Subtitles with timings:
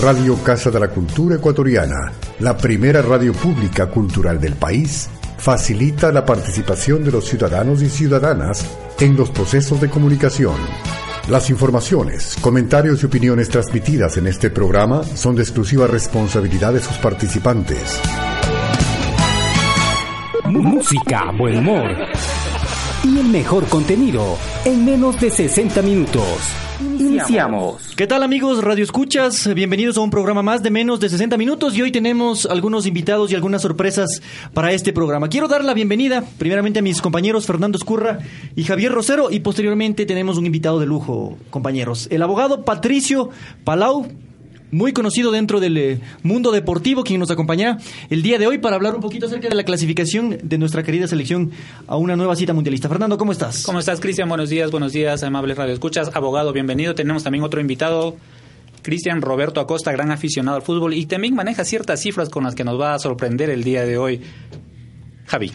[0.00, 6.24] Radio Casa de la Cultura Ecuatoriana, la primera radio pública cultural del país, facilita la
[6.24, 8.64] participación de los ciudadanos y ciudadanas
[9.00, 10.54] en los procesos de comunicación.
[11.28, 16.96] Las informaciones, comentarios y opiniones transmitidas en este programa son de exclusiva responsabilidad de sus
[16.98, 18.00] participantes.
[20.44, 22.37] Música, buen humor
[23.04, 26.24] y el mejor contenido en menos de 60 minutos.
[26.80, 27.94] Iniciamos.
[27.96, 29.52] ¿Qué tal amigos Radio Escuchas?
[29.54, 33.30] Bienvenidos a un programa más de menos de 60 minutos y hoy tenemos algunos invitados
[33.30, 35.28] y algunas sorpresas para este programa.
[35.28, 38.18] Quiero dar la bienvenida primeramente a mis compañeros Fernando Escurra
[38.56, 42.08] y Javier Rosero y posteriormente tenemos un invitado de lujo, compañeros.
[42.10, 43.30] El abogado Patricio
[43.64, 44.06] Palau
[44.70, 47.78] muy conocido dentro del eh, mundo deportivo, quien nos acompaña
[48.10, 51.06] el día de hoy para hablar un poquito acerca de la clasificación de nuestra querida
[51.06, 51.50] selección
[51.86, 52.88] a una nueva cita mundialista.
[52.88, 53.64] Fernando, ¿cómo estás?
[53.64, 54.28] ¿Cómo estás, Cristian?
[54.28, 56.10] Buenos días, buenos días, amables radioescuchas.
[56.14, 56.94] Abogado, bienvenido.
[56.94, 58.16] Tenemos también otro invitado,
[58.82, 62.64] Cristian Roberto Acosta, gran aficionado al fútbol y también maneja ciertas cifras con las que
[62.64, 64.20] nos va a sorprender el día de hoy.
[65.26, 65.52] Javi.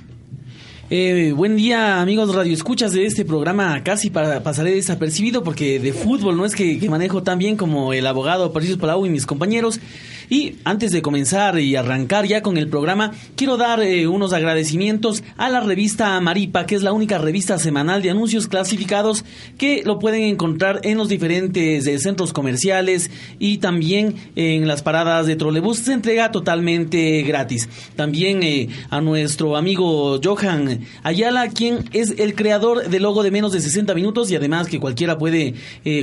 [0.96, 3.84] Eh, buen día, amigos Radio Escuchas de este programa.
[3.84, 7.94] Casi para, pasaré desapercibido porque de fútbol no es que, que manejo tan bien como
[7.94, 9.80] el abogado Patricio Palau y mis compañeros.
[10.30, 15.24] Y antes de comenzar y arrancar ya con el programa, quiero dar eh, unos agradecimientos
[15.38, 19.26] a la revista Maripa, que es la única revista semanal de anuncios clasificados
[19.58, 25.28] que lo pueden encontrar en los diferentes eh, centros comerciales y también en las paradas
[25.28, 25.80] de trolebús.
[25.80, 27.70] Se entrega totalmente gratis.
[27.96, 33.52] También eh, a nuestro amigo Johan Ayala, quien es el creador del logo de menos
[33.52, 35.56] de 60 minutos y además que cualquiera puede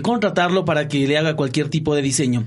[0.03, 2.45] contratarlo para que le haga cualquier tipo de diseño.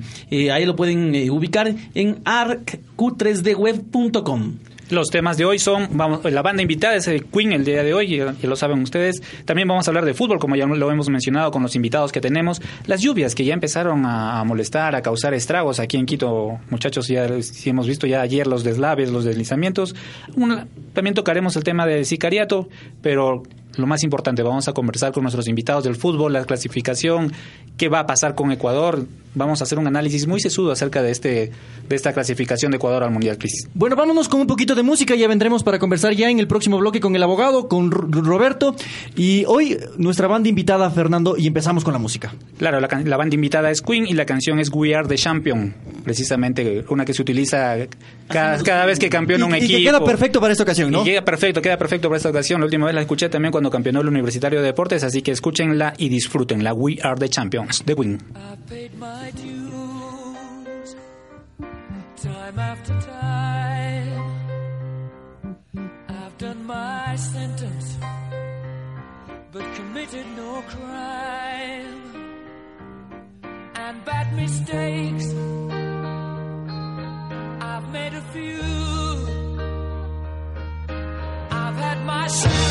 [0.51, 1.62] ahí lo pueden ubicar
[1.94, 4.53] en arqq3dweb.com.
[4.90, 7.94] Los temas de hoy son, vamos, la banda invitada es el Queen el día de
[7.94, 9.22] hoy, ya, lo saben ustedes.
[9.46, 12.19] También vamos a hablar de fútbol, como ya lo hemos mencionado con los invitados que
[12.19, 12.62] tenemos.
[12.85, 17.41] Las lluvias que ya empezaron a, molestar, a causar estragos aquí en Quito, muchachos, ya
[17.41, 19.96] si hemos visto ya ayer los deslaves, los deslizamientos.
[20.94, 22.68] también tocaremos el tema del sicariato,
[23.02, 23.44] pero
[23.75, 27.31] lo más importante, vamos a conversar con nuestros invitados del fútbol, la clasificación,
[27.78, 29.06] qué va a pasar con Ecuador.
[29.35, 31.51] Vamos a hacer un análisis muy sesudo acerca de este
[31.89, 33.67] de esta clasificación de Ecuador al Mundial, Cris.
[33.73, 36.78] Bueno, vámonos con un poquito de música, ya vendremos para conversar ya en el próximo
[36.78, 38.75] bloque con el abogado, con Roberto.
[39.16, 42.34] Y hoy nuestra banda invitada, Fernando, y empezamos con la música.
[42.57, 45.73] Claro, la, la banda invitada es Queen y la canción es We Are the Champion,
[46.03, 47.75] precisamente una que se utiliza
[48.28, 49.73] cada, vez que campeona un equipo.
[49.73, 51.01] Y que queda perfecto para esta ocasión, ¿no?
[51.01, 52.61] Y queda perfecto, queda perfecto para esta ocasión.
[52.61, 55.94] La última vez la escuché también cuando campeonó el Universitario de Deportes, así que escúchenla
[55.97, 56.74] y disfrútenla.
[56.74, 58.19] We Are the Champions, The Win.
[69.53, 72.02] but committed no crime.
[73.75, 75.25] And bad mistakes,
[77.62, 78.62] I've made a few.
[81.52, 82.62] I've had my shadows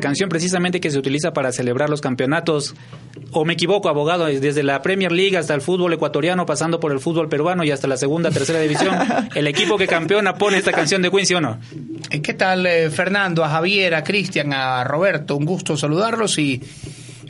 [0.00, 2.74] la canción precisamente que se utiliza para celebrar los campeonatos,
[3.32, 7.00] o me equivoco, abogado, desde la Premier League hasta el fútbol ecuatoriano, pasando por el
[7.00, 8.96] fútbol peruano y hasta la segunda, tercera división,
[9.34, 11.58] el equipo que campeona pone esta canción de ¿sí o no?
[12.10, 15.36] Eh, ¿Qué tal, eh, Fernando, a Javier, a Cristian, a Roberto?
[15.36, 16.62] Un gusto saludarlos y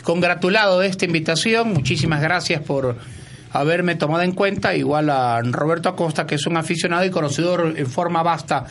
[0.04, 1.72] congratulado de esta invitación.
[1.72, 2.98] Muchísimas gracias por
[3.50, 7.86] haberme tomado en cuenta, igual a Roberto Acosta, que es un aficionado y conocedor en
[7.88, 8.66] forma vasta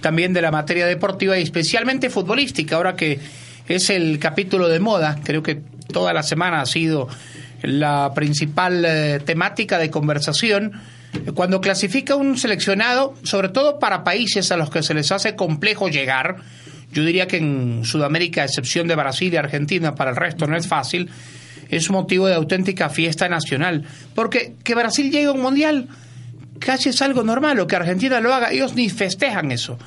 [0.00, 3.18] también de la materia deportiva y especialmente futbolística, ahora que
[3.68, 5.60] es el capítulo de moda, creo que
[5.92, 7.08] toda la semana ha sido
[7.62, 10.72] la principal eh, temática de conversación.
[11.34, 15.88] Cuando clasifica un seleccionado, sobre todo para países a los que se les hace complejo
[15.88, 16.36] llegar,
[16.92, 20.56] yo diría que en Sudamérica, a excepción de Brasil y Argentina, para el resto no
[20.56, 21.10] es fácil,
[21.68, 23.84] es motivo de auténtica fiesta nacional.
[24.14, 25.88] Porque que Brasil llegue a un mundial
[26.58, 29.78] casi es algo normal, o que Argentina lo haga, ellos ni festejan eso.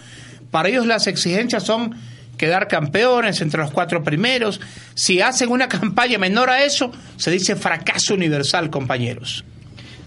[0.49, 1.95] Para ellos las exigencias son
[2.37, 4.59] quedar campeones entre los cuatro primeros.
[4.95, 9.45] Si hacen una campaña menor a eso, se dice fracaso universal, compañeros.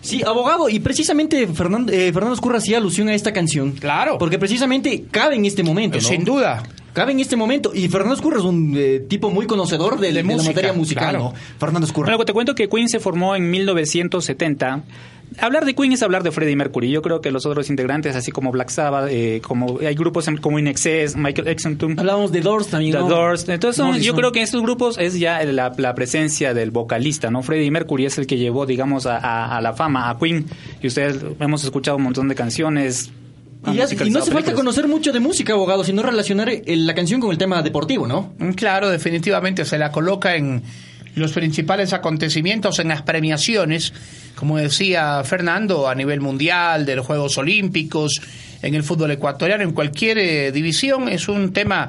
[0.00, 3.72] Sí, abogado, y precisamente Fernando, eh, Fernando Escurra hacía alusión a esta canción.
[3.72, 4.18] Claro.
[4.18, 6.06] Porque precisamente cabe en este momento, ¿no?
[6.06, 6.62] Sin duda.
[6.94, 7.72] Cabe en este momento.
[7.74, 11.10] Y Fernando Escurra es un eh, tipo muy conocedor de, De de la materia musical,
[11.10, 11.18] claro.
[11.18, 11.34] ¿no?
[11.58, 12.12] Fernando Escurra.
[12.12, 14.82] Bueno, te cuento que Queen se formó en 1970.
[15.40, 16.90] Hablar de Queen es hablar de Freddie Mercury.
[16.90, 20.58] Yo creo que los otros integrantes, así como Black Sabbath, eh, como hay grupos como
[20.60, 23.08] In Excess, Michael Exentum, Hablábamos de Doors también, The ¿no?
[23.08, 23.48] Doors.
[23.48, 27.30] Entonces, son- yo creo que en estos grupos es ya la, la presencia del vocalista,
[27.30, 27.42] ¿no?
[27.42, 30.46] Freddie Mercury es el que llevó, digamos, a, a- a la fama a Queen.
[30.80, 33.10] Y ustedes hemos escuchado un montón de canciones.
[33.72, 36.94] Y, ya- y no hace falta conocer mucho de música, abogado, sino relacionar eh, la
[36.94, 38.32] canción con el tema deportivo, ¿no?
[38.38, 40.62] Mm, Claro, definitivamente se la coloca en
[41.14, 43.92] los principales acontecimientos, en las premiaciones,
[44.34, 48.20] como decía Fernando, a nivel mundial, de los Juegos Olímpicos,
[48.62, 51.88] en el fútbol ecuatoriano, en cualquier eh, división, es un tema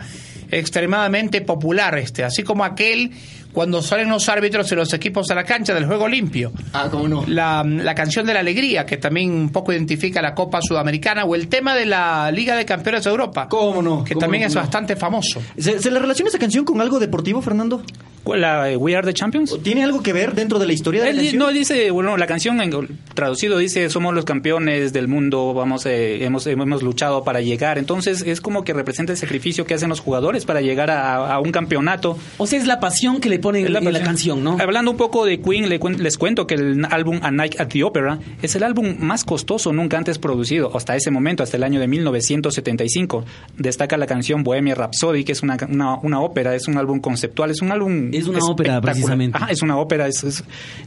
[0.51, 3.11] extremadamente popular este, así como aquel
[3.55, 6.51] cuando salen los árbitros de los equipos a la cancha del juego limpio.
[6.73, 7.23] Ah, cómo no.
[7.27, 11.33] La, la canción de la alegría, que también un poco identifica la Copa Sudamericana, o
[11.33, 14.03] el tema de la Liga de Campeones de Europa, ¿Cómo no?
[14.03, 14.47] que ¿Cómo también no?
[14.49, 15.41] es bastante famoso.
[15.57, 17.81] ¿Se, se le relaciona esa canción con algo deportivo, Fernando?
[18.23, 19.55] ¿Cuál, la, eh, We Are the Champions?
[19.61, 21.39] ¿Tiene algo que ver dentro de la historia de la Él di- canción?
[21.43, 26.25] no dice, bueno, la canción en- traducido dice somos los campeones del mundo, vamos, eh,
[26.25, 27.77] hemos, hemos luchado para llegar.
[27.77, 31.39] Entonces es como que representa el sacrificio que hacen los jugadores para llegar a, a
[31.39, 32.17] un campeonato.
[32.37, 34.57] O sea, es la pasión que le en la canción, ¿no?
[34.59, 38.19] Hablando un poco de Queen, les cuento que el álbum A Night at the Opera
[38.41, 41.87] es el álbum más costoso nunca antes producido, hasta ese momento, hasta el año de
[41.87, 43.25] 1975.
[43.57, 47.51] Destaca la canción Bohemia Rhapsody, que es una, una, una ópera, es un álbum conceptual,
[47.51, 48.09] es un álbum...
[48.13, 49.37] Es una ópera, precisamente.
[49.37, 50.07] Ajá, es una ópera.
[50.07, 50.43] Es, es-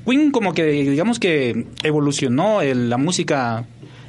[0.07, 3.65] Queen como que, digamos que evolucionó el- la música...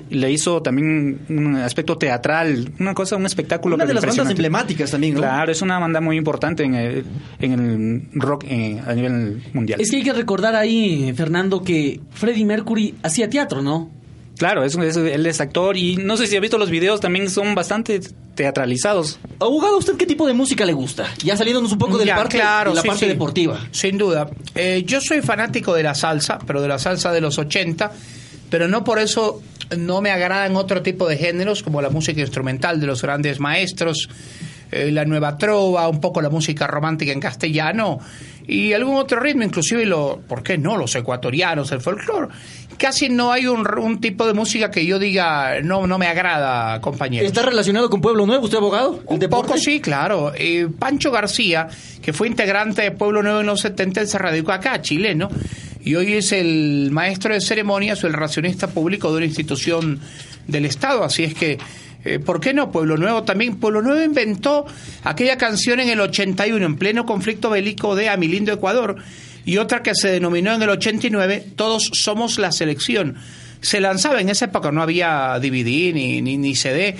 [0.09, 3.75] Le hizo también un aspecto teatral, una cosa, un espectáculo.
[3.75, 5.21] Una de las bandas emblemáticas también, ¿no?
[5.21, 7.05] Claro, es una banda muy importante en el,
[7.39, 9.79] en el rock a nivel mundial.
[9.81, 13.91] Es que hay que recordar ahí, Fernando, que Freddie Mercury hacía teatro, ¿no?
[14.37, 17.29] Claro, es, es- él es actor y no sé si ha visto los videos, también
[17.29, 17.99] son bastante
[18.35, 19.19] teatralizados.
[19.39, 21.05] Abogado, ¿usted qué tipo de música le gusta?
[21.23, 23.11] Ya saliéndonos un poco del Ya, parte, claro, de la sí, parte sí.
[23.11, 23.59] deportiva.
[23.71, 24.29] Sin duda.
[24.55, 27.91] Eh, yo soy fanático de la salsa, pero de la salsa de los 80,
[28.49, 29.41] pero no por eso
[29.77, 34.09] no me agradan otro tipo de géneros como la música instrumental de los grandes maestros,
[34.71, 37.99] eh, la nueva trova, un poco la música romántica en castellano
[38.47, 40.75] y algún otro ritmo, inclusive lo, ¿por qué no?
[40.75, 42.29] Los ecuatorianos, el folclore.
[42.79, 46.79] Casi no hay un, un tipo de música que yo diga no no me agrada,
[46.81, 47.27] compañeros.
[47.27, 49.01] ¿Está relacionado con Pueblo Nuevo, usted, abogado?
[49.07, 49.47] ¿El Un deporte?
[49.49, 50.31] poco sí, claro.
[50.35, 51.67] Eh, Pancho García,
[52.01, 55.29] que fue integrante de Pueblo Nuevo en los 70, él se radicó acá, chileno,
[55.89, 59.99] y hoy es el maestro de ceremonias o el racionista público de una institución
[60.45, 61.03] del Estado.
[61.03, 61.57] Así es que,
[62.05, 62.71] eh, ¿por qué no?
[62.71, 63.55] Pueblo Nuevo también.
[63.55, 64.67] Pueblo Nuevo inventó
[65.03, 68.97] aquella canción en el 81, en pleno conflicto bélico de Amilindo, Ecuador,
[69.45, 73.15] y otra que se denominó en el 89, Todos somos la selección.
[73.61, 76.97] Se lanzaba en esa época, no había DVD ni, ni, ni CD.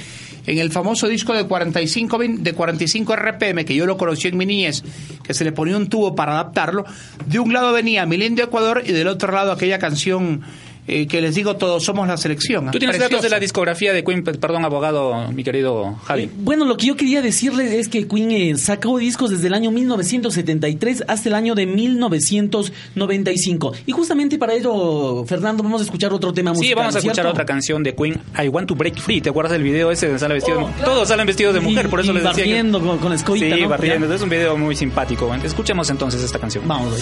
[0.49, 4.37] En el famoso disco de 45, bin- de 45 RPM, que yo lo conocí en
[4.37, 4.83] mi niñez,
[5.23, 6.85] que se le ponía un tubo para adaptarlo,
[7.27, 10.41] de un lado venía Milindo Ecuador y del otro lado aquella canción
[10.89, 12.69] eh, que les digo, todos somos la selección.
[12.71, 16.29] Tú tienes datos de la discografía de Queen, perdón, abogado, mi querido Javi.
[16.37, 19.71] Bueno, lo que yo quería decirle es que Queen eh, sacó discos desde el año
[19.71, 23.73] 1973 hasta el año de 1995.
[23.85, 26.67] Y justamente para ello, Fernando, vamos a escuchar otro tema musical.
[26.69, 29.21] Sí, vamos a escuchar otra canción de Queen, I Want to Break Free.
[29.21, 30.85] ¿Te acuerdas del video ese de sale vestido de mujer?
[30.85, 32.43] Todos salen vestidos de mujer, Y- por eso y les decía.
[32.43, 33.69] que- barriendo con- con la Sí, ¿no?
[33.69, 34.07] barriendo.
[34.07, 34.15] Ya.
[34.15, 35.33] Es un video muy simpático.
[35.43, 36.67] Escuchemos entonces esta canción.
[36.67, 37.01] Vamos, güey.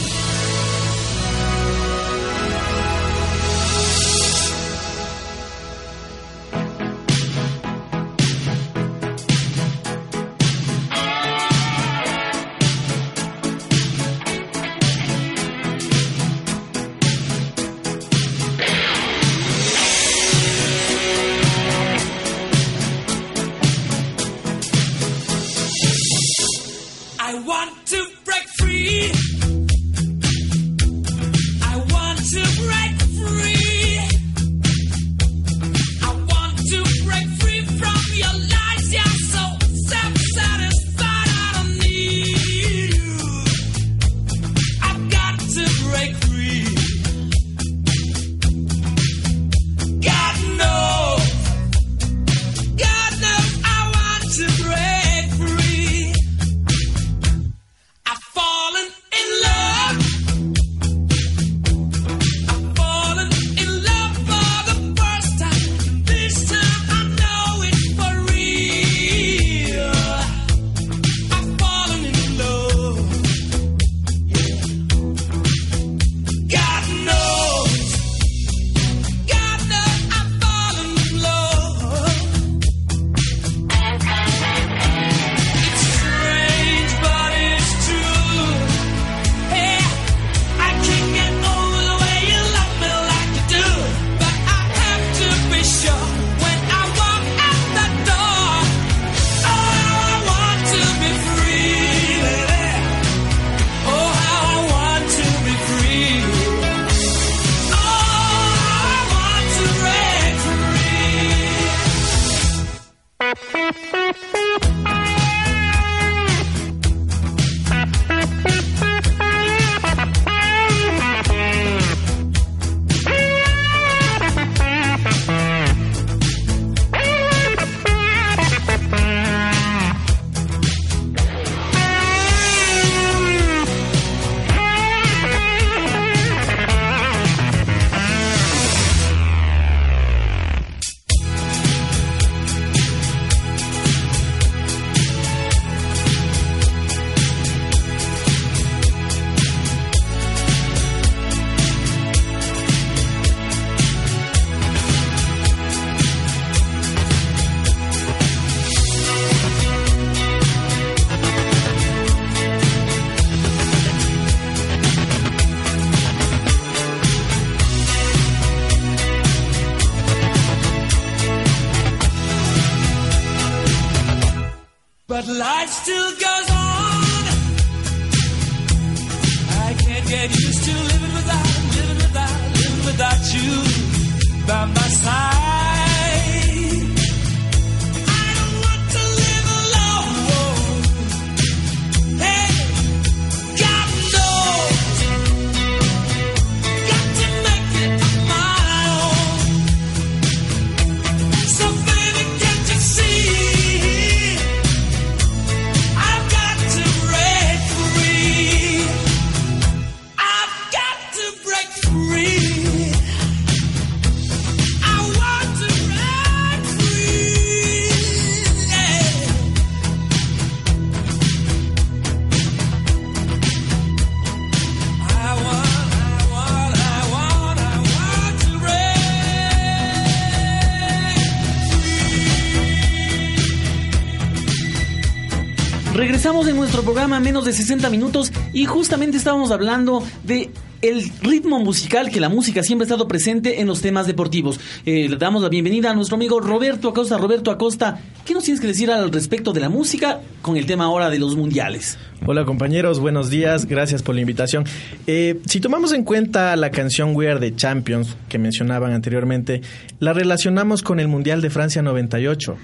[236.46, 240.52] En nuestro programa menos de 60 minutos y justamente estábamos hablando de
[240.84, 244.60] el ritmo musical, que la música siempre ha estado presente en los temas deportivos.
[244.86, 247.18] Eh, le damos la bienvenida a nuestro amigo Roberto Acosta.
[247.18, 250.86] Roberto Acosta, ¿qué nos tienes que decir al respecto de la música con el tema
[250.86, 251.98] ahora de los mundiales?
[252.26, 254.66] Hola compañeros, buenos días, gracias por la invitación.
[255.08, 259.62] Eh, si tomamos en cuenta la canción We Are the Champions que mencionaban anteriormente,
[260.00, 262.58] la relacionamos con el Mundial de Francia 98.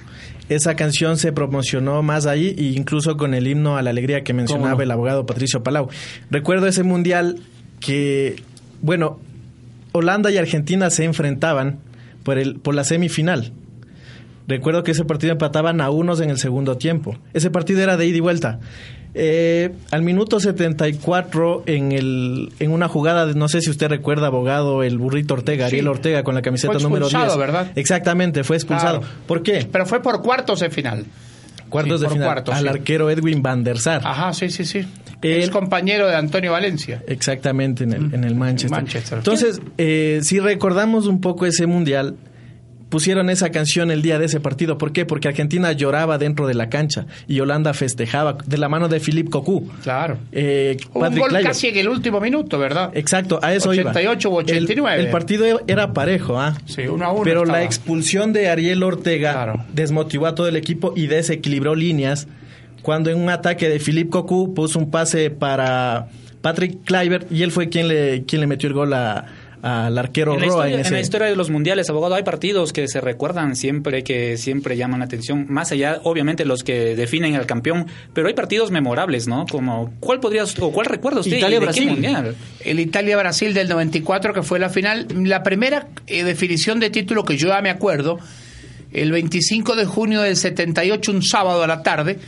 [0.49, 4.33] Esa canción se promocionó más ahí e incluso con el himno a la alegría que
[4.33, 4.81] mencionaba no?
[4.81, 5.89] el abogado Patricio Palau.
[6.29, 7.39] Recuerdo ese mundial
[7.79, 8.35] que,
[8.81, 9.19] bueno,
[9.93, 11.79] Holanda y Argentina se enfrentaban
[12.23, 13.53] por, el, por la semifinal.
[14.47, 17.17] Recuerdo que ese partido empataban a unos en el segundo tiempo.
[17.33, 18.59] Ese partido era de ida y vuelta.
[19.15, 24.27] Eh, al minuto 74, en, el, en una jugada, de, no sé si usted recuerda,
[24.27, 25.75] abogado, el burrito Ortega, Sí.
[25.75, 27.47] Ariel Ortega, con la camiseta Fue número expulsado, 10.
[27.47, 27.71] ¿verdad?
[27.75, 28.99] Exactamente, fue expulsado.
[29.01, 29.13] Claro.
[29.27, 29.67] ¿Por qué?
[29.71, 31.05] Pero fue por cuartos de final.
[31.69, 32.27] Cuartos Sí, de final.
[32.27, 32.67] cuartos, al sí.
[32.69, 34.01] arquero Edwin van der Sar.
[34.03, 34.85] Ajá, sí, sí, sí.
[35.21, 37.01] El- es compañero de Antonio Valencia.
[37.07, 38.71] Exactamente, en el, en el Manchester.
[38.71, 39.17] Manchester.
[39.19, 42.15] Entonces, eh, si recordamos un poco ese mundial,
[42.93, 44.77] pusieron esa canción el día de ese partido.
[44.77, 45.03] ¿Por qué?
[45.03, 49.31] Porque Argentina lloraba dentro de la cancha y Holanda festejaba de la mano de Philippe
[49.31, 49.67] Cocu.
[49.81, 50.19] Claro.
[50.31, 52.91] Eh, un gol casi en el último minuto, ¿verdad?
[52.93, 53.89] Exacto, a eso iba.
[53.89, 54.99] 88 u 89.
[54.99, 56.55] El, el partido era parejo, ¿ah?
[56.67, 59.65] Sí, uno a uno Pero la expulsión de Ariel Ortega Claro.
[59.73, 62.27] desmotivó a todo el equipo y desequilibró líneas.
[62.83, 66.09] Cuando en un ataque de Philippe Cocu puso un pase para
[66.43, 69.25] Patrick Kluivert y él fue quien le, quien le metió el gol a-
[69.63, 72.73] al arquero En la, Roa historia, en la historia de los mundiales, abogado, hay partidos
[72.73, 77.35] que se recuerdan siempre, que siempre llaman la atención, más allá, obviamente, los que definen
[77.35, 79.45] al campeón, pero hay partidos memorables, ¿no?
[79.49, 81.31] Como, ¿cuál podría, o cuál recuerda usted?
[81.31, 81.89] y de qué Italia-Brasil.
[81.89, 82.35] mundial?
[82.59, 85.07] El Italia-Brasil del 94, que fue la final.
[85.23, 88.19] La primera eh, definición de título que yo ya me acuerdo,
[88.91, 92.19] el 25 de junio del 78, un sábado a la tarde,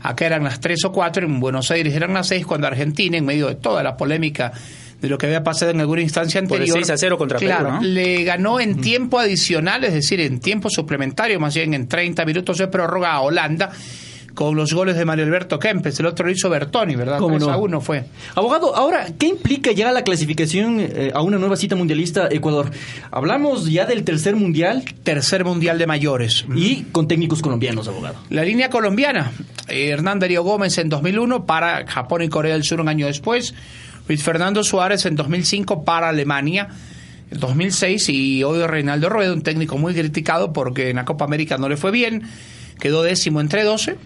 [0.00, 3.24] acá eran las 3 o 4, en Buenos Aires eran las 6, cuando Argentina, en
[3.24, 4.52] medio de toda la polémica
[5.04, 7.38] de lo que había pasado en alguna instancia Por el anterior, 6 a 0 contra
[7.38, 7.80] Perú, claro, ¿no?
[7.82, 12.56] le ganó en tiempo adicional, es decir, en tiempo suplementario, más bien en 30 minutos
[12.56, 13.70] de prórroga a Holanda,
[14.32, 16.00] con los goles de Mario Alberto Kempes.
[16.00, 17.18] El otro lo hizo Bertoni, ¿verdad?
[17.18, 17.52] ¿Cómo 3 no?
[17.52, 18.06] a 1 fue.
[18.34, 22.70] Abogado, ahora, ¿qué implica ya la clasificación eh, a una nueva cita mundialista Ecuador?
[23.10, 26.46] Hablamos ya del tercer mundial Tercer mundial de mayores.
[26.56, 28.16] y con técnicos colombianos, abogado.
[28.30, 29.32] La línea colombiana,
[29.68, 33.54] eh, Hernán Darío Gómez en 2001 para Japón y Corea del Sur un año después,
[34.08, 36.68] Luis Fernando Suárez en 2005 para Alemania,
[37.30, 41.56] en 2006 y hoy Reinaldo Rueda, un técnico muy criticado porque en la Copa América
[41.58, 42.22] no le fue bien,
[42.80, 43.96] quedó décimo entre 12.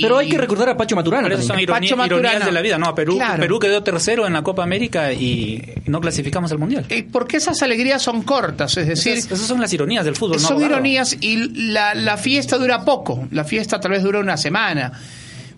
[0.00, 1.24] Pero Y- hay que recordar a Pacho Maturana.
[1.28, 2.44] Pero son ironía- Pacho ironías Maturana.
[2.46, 2.94] de la vida, ¿no?
[2.94, 3.40] Perú, Claro.
[3.40, 6.86] Perú quedó tercero en la Copa América y no clasificamos al Mundial.
[7.10, 10.46] Porque esas alegrías son cortas, es decir, esas, esas son las ironías del fútbol, ¿no,
[10.46, 11.38] son ironías y
[11.72, 14.92] la, la fiesta dura poco, la fiesta tal vez dura una semana,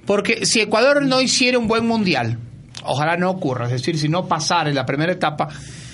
[0.06, 2.38] porque si Ecuador no hiciera un buen mundial,
[2.84, 5.48] ojalá no ocurra, es decir, si no pasara en la primera etapa,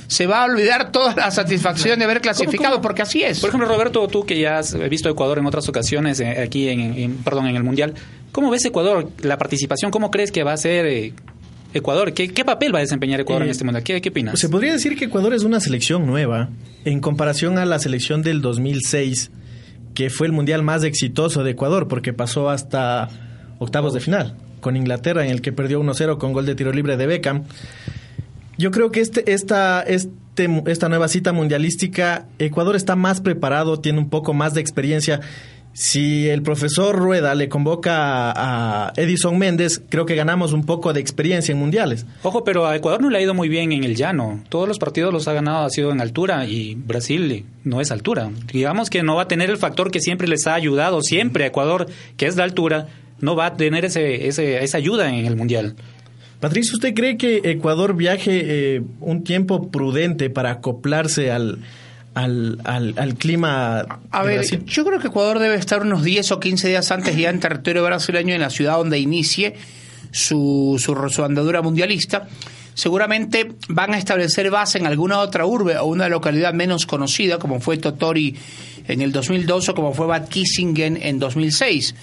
[0.07, 2.83] se va a olvidar toda la satisfacción de haber clasificado, cómo?
[2.83, 3.40] porque así es.
[3.40, 6.81] Por ejemplo, Roberto, tú que ya has visto Ecuador en otras ocasiones, eh, aquí en,
[6.94, 7.92] en- perdón, en el Mundial,
[8.33, 9.90] ¿cómo ves Ecuador, la participación?
[9.90, 11.12] ¿Cómo crees que va a ser eh,
[11.74, 12.14] Ecuador?
[12.14, 13.85] ¿Qué, qué papel va a desempeñar Ecuador en Eh, este Mundial?
[13.85, 14.38] ¿Qué, qué opinas?
[14.40, 16.48] Se podría decir que Ecuador es una selección nueva
[16.87, 19.31] en comparación a la selección del 2006,
[19.94, 23.09] que fue el mundial más exitoso de Ecuador porque pasó hasta
[23.59, 26.96] octavos de final con Inglaterra en el que perdió 1-0 con gol de tiro libre
[26.96, 27.44] de Beckham.
[28.58, 34.00] Yo creo que este, esta, este, esta nueva cita mundialística, Ecuador está más preparado, tiene
[34.00, 35.20] un poco más de experiencia.
[35.74, 40.98] Si el profesor Rueda le convoca a, Edison Méndez, creo que ganamos un poco de
[40.98, 42.04] experiencia en mundiales.
[42.24, 44.42] Ojo, pero a Ecuador no le ha ido muy bien en el llano.
[44.48, 48.28] Todos los partidos los ha ganado, ha sido en altura y Brasil no es altura.
[48.52, 51.46] Digamos que no va a tener el factor que siempre les ha ayudado, siempre a
[51.46, 52.88] Ecuador, que es la altura,
[53.20, 55.74] no va a tener ese, ese- esa ayuda en el mundial.
[56.40, 61.59] Patricio, ¿usted cree que Ecuador viaje eh, un tiempo prudente para acoplarse al,
[62.14, 64.64] al, al, al clima A ver, Brasil?
[64.66, 67.83] yo creo que Ecuador debe estar unos 10 o 15 días antes ya en territorio
[67.85, 69.54] brasileño, en la ciudad donde inicie
[70.12, 72.28] su, su, su andadura mundialista.
[72.74, 77.59] Seguramente van a establecer base en alguna otra urbe o una localidad menos conocida, como
[77.61, 78.37] fue Totori
[78.87, 81.96] en el 2002 o como fue Bad Kissingen en 2006.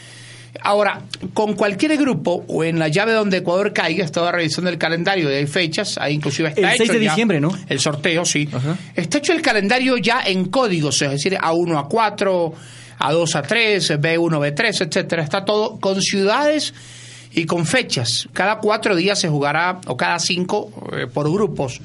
[0.61, 1.01] Ahora,
[1.33, 5.33] con cualquier grupo o en la llave donde Ecuador caiga, estaba revisando el calendario y
[5.33, 7.51] hay fechas, ahí inclusive está El hecho 6 de ya diciembre, ¿no?
[7.67, 8.49] El sorteo, sí.
[8.95, 12.53] Está hecho el calendario ya en códigos, es decir, A1 a 4,
[12.99, 15.23] A2 a 3, B1 B3, etcétera.
[15.23, 16.73] Está todo con ciudades
[17.33, 18.27] y con fechas.
[18.33, 21.81] Cada cuatro días se jugará, o cada cinco, eh, por grupos.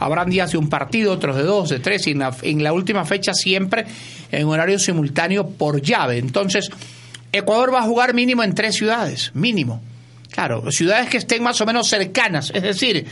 [0.00, 2.72] Habrán días de un partido, otros de dos, de tres, y en la, en la
[2.72, 3.86] última fecha siempre
[4.30, 6.18] en horario simultáneo por llave.
[6.18, 6.70] Entonces,
[7.32, 9.80] Ecuador va a jugar mínimo en tres ciudades, mínimo.
[10.30, 12.52] Claro, ciudades que estén más o menos cercanas.
[12.54, 13.06] Es decir,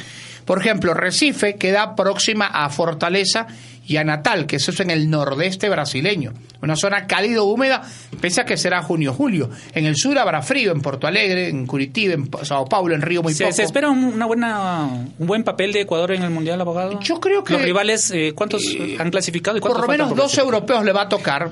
[0.45, 3.47] por ejemplo, Recife queda próxima a Fortaleza
[3.89, 6.33] y a Natal, que eso es en el nordeste brasileño.
[6.63, 7.83] Una zona cálido húmeda,
[8.21, 9.49] pese a que será junio-julio.
[9.75, 13.23] En el sur habrá frío, en Porto Alegre, en Curitiba, en Sao Paulo, en Río
[13.23, 13.57] muy ¿Se, poco.
[13.57, 14.85] se espera un, una buena,
[15.19, 16.99] un buen papel de Ecuador en el mundial, abogado?
[17.01, 18.63] Yo creo que- Los rivales, eh, ¿cuántos
[18.99, 21.51] han clasificado y cuántos Por lo menos dos europeos le va a tocar.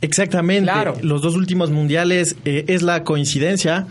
[0.00, 0.70] Exactamente.
[0.70, 0.96] Claro.
[1.02, 3.86] Los dos últimos mundiales eh, es la coincidencia.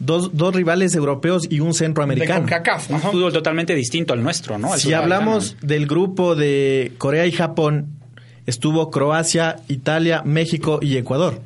[0.00, 2.46] Dos, dos rivales europeos y un centroamericano.
[2.46, 2.52] De.
[2.90, 3.10] Un Ajá.
[3.10, 4.76] fútbol totalmente distinto al nuestro, ¿no?
[4.76, 7.86] Si hablamos del grupo de Corea y Japón,
[8.46, 11.40] estuvo Croacia, Italia, México y Ecuador.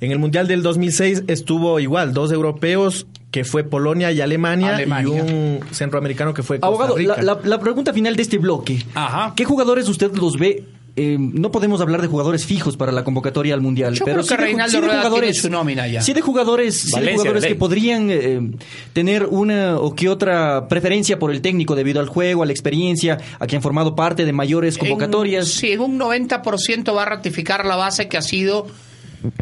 [0.00, 5.08] En el Mundial del 2006 estuvo igual, dos europeos que fue Polonia y Alemania, Alemania.
[5.18, 7.16] y un centroamericano que fue Costa Abogado, Rica.
[7.22, 8.84] la, la- la pregunta final de este bloque.
[8.94, 9.32] Ajá.
[9.34, 10.64] ¿Qué jugadores usted los ve?
[10.96, 14.22] Eh, no podemos hablar de jugadores fijos para la convocatoria al mundial, Yo pero creo
[14.22, 16.00] que sí de- Reinaldo sí de Rueda tiene jugadores, su nómina ya.
[16.02, 18.50] sí de jugadores, sí de Valencia, jugadores que podrían eh,
[18.92, 23.18] tener una o que otra preferencia por el técnico debido al juego, a la experiencia,
[23.40, 25.46] a que han formado parte de mayores convocatorias.
[25.46, 28.68] En, sí, en un 90% va a ratificar la base que ha sido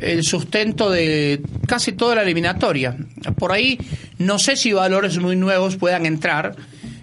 [0.01, 2.97] el sustento de casi toda la eliminatoria.
[3.37, 3.79] Por ahí
[4.17, 6.57] no sé si valores muy nuevos puedan entrar.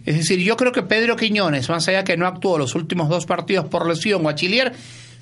[0.09, 3.27] Es decir, yo creo que Pedro Quiñones, más allá que no actuó los últimos dos
[3.27, 4.73] partidos por lesión o Achillier,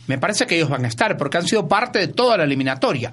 [0.08, 3.12] me parece que ellos van a estar, porque han sido parte de toda la eliminatoria.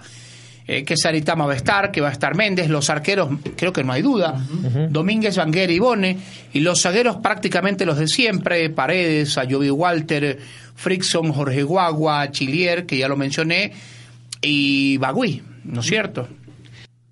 [0.69, 3.83] Eh, que Saritama va a estar, que va a estar Méndez, los arqueros, creo que
[3.83, 4.41] no hay duda,
[4.89, 6.17] Domínguez, Vanguera y Bone,
[6.53, 10.39] y los zagueros prácticamente los de siempre, Paredes, Ayobi Walter,
[10.77, 13.73] Frickson, Jorge Guagua, Chilier, que ya lo mencioné,
[14.41, 16.29] y Bagui, ¿no es cierto?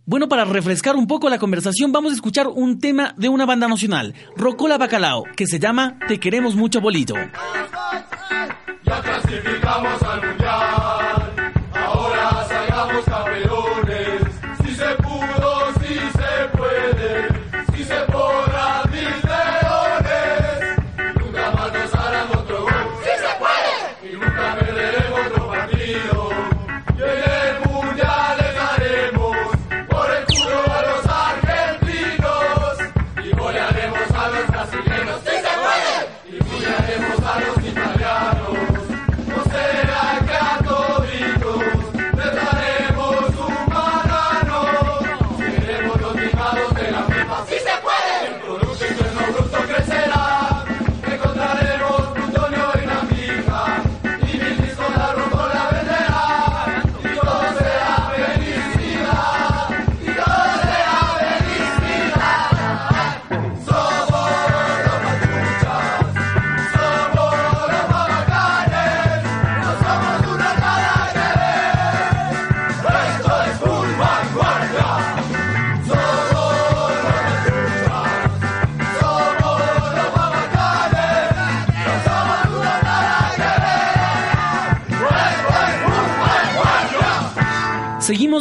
[0.04, 3.68] Bueno, para refrescar un poco la conversación, vamos a escuchar un tema de una banda
[3.68, 7.14] nacional, Rocola Bacalao, que se llama Te queremos mucho bolito.
[8.84, 11.32] Ya clasificamos al mundial,
[11.72, 13.08] ahora salgamos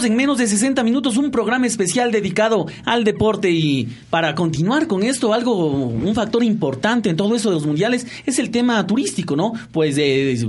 [0.03, 5.03] en menos de 60 minutos un programa especial dedicado al deporte y para continuar con
[5.03, 9.35] esto, algo, un factor importante en todo eso de los mundiales es el tema turístico,
[9.35, 9.53] ¿no?
[9.71, 10.47] Pues de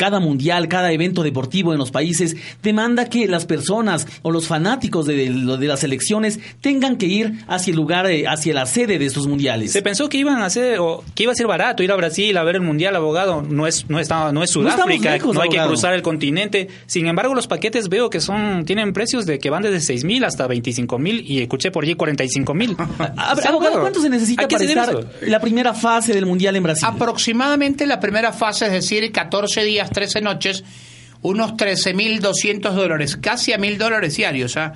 [0.00, 5.04] cada mundial, cada evento deportivo en los países demanda que las personas o los fanáticos
[5.04, 8.98] de, de- de las selecciones tengan que ir hacia el lugar, eh, hacia la sede
[8.98, 9.72] de estos mundiales.
[9.72, 12.34] Se pensó que iban a hacer o que iba a ser barato ir a Brasil
[12.38, 13.42] a ver el mundial, abogado.
[13.42, 16.68] No es no está no es Sudáfrica, no, lejos, hay que cruzar el continente.
[16.86, 20.24] Sin embargo, los paquetes veo que son tienen precios de que van desde 6 mil
[20.24, 22.74] hasta 25 mil y escuché por allí 45 mil.
[22.98, 25.30] A- abogado, ¿cuánto se necesita ¿A qué para se debe estar eso?
[25.30, 26.88] la primera fase del mundial en Brasil?
[26.88, 30.64] Aproximadamente la primera fase, es decir, 14 días, 13 noches,
[31.22, 34.56] unos 13.200 dólares, casi a 1.000 dólares diarios.
[34.56, 34.72] ¿ah?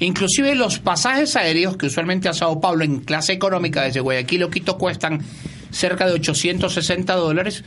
[0.00, 4.50] Inclusive los pasajes aéreos, que usualmente a Sao Paulo en clase económica desde Guayaquil o
[4.50, 5.20] Quito cuestan
[5.70, 7.64] cerca de 860 dólares,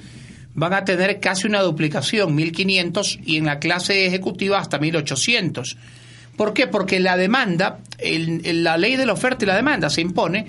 [0.53, 5.77] van a tener casi una duplicación, 1.500, y en la clase ejecutiva hasta 1.800.
[6.37, 6.67] ¿Por qué?
[6.67, 10.47] Porque la demanda, la ley de la oferta y la demanda se impone.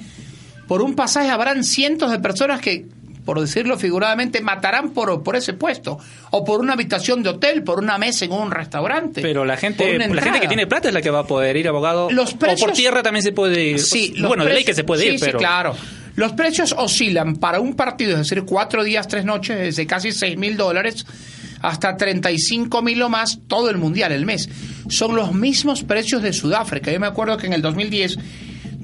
[0.68, 2.86] Por un pasaje habrán cientos de personas que,
[3.24, 5.98] por decirlo figuradamente, matarán por, por ese puesto.
[6.30, 9.22] O por una habitación de hotel, por una mesa en un restaurante.
[9.22, 11.68] Pero la gente, la gente que tiene plata es la que va a poder ir,
[11.68, 12.10] abogado.
[12.10, 13.78] Los o por precios- tierra también se puede ir.
[13.78, 15.38] Sí, los bueno, de ley precios- que se puede sí, ir, sí, pero.
[15.38, 15.74] claro.
[16.14, 20.36] Los precios oscilan para un partido, es decir, cuatro días, tres noches, desde casi seis
[20.36, 21.06] mil dólares
[21.62, 24.48] hasta 35 mil o más todo el mundial, el mes.
[24.88, 26.90] Son los mismos precios de Sudáfrica.
[26.90, 28.18] Yo me acuerdo que en el 2010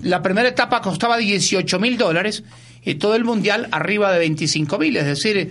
[0.02, 2.44] la primera etapa costaba 18 mil dólares
[2.84, 4.96] y todo el mundial arriba de 25 mil.
[4.96, 5.50] Es decir,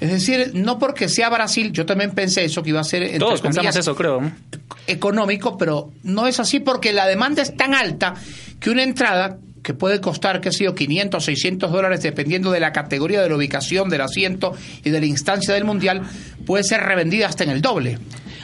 [0.00, 3.18] es decir, no porque sea Brasil, yo también pensé eso que iba a ser entre
[3.18, 4.32] Todos pensamos comillas, eso, creo.
[4.86, 8.14] económico, pero no es así porque la demanda es tan alta
[8.60, 12.70] que una entrada que puede costar, qué sé yo, 500, 600 dólares, dependiendo de la
[12.70, 14.52] categoría, de la ubicación, del asiento
[14.84, 16.02] y de la instancia del mundial,
[16.46, 17.98] puede ser revendida hasta en el doble.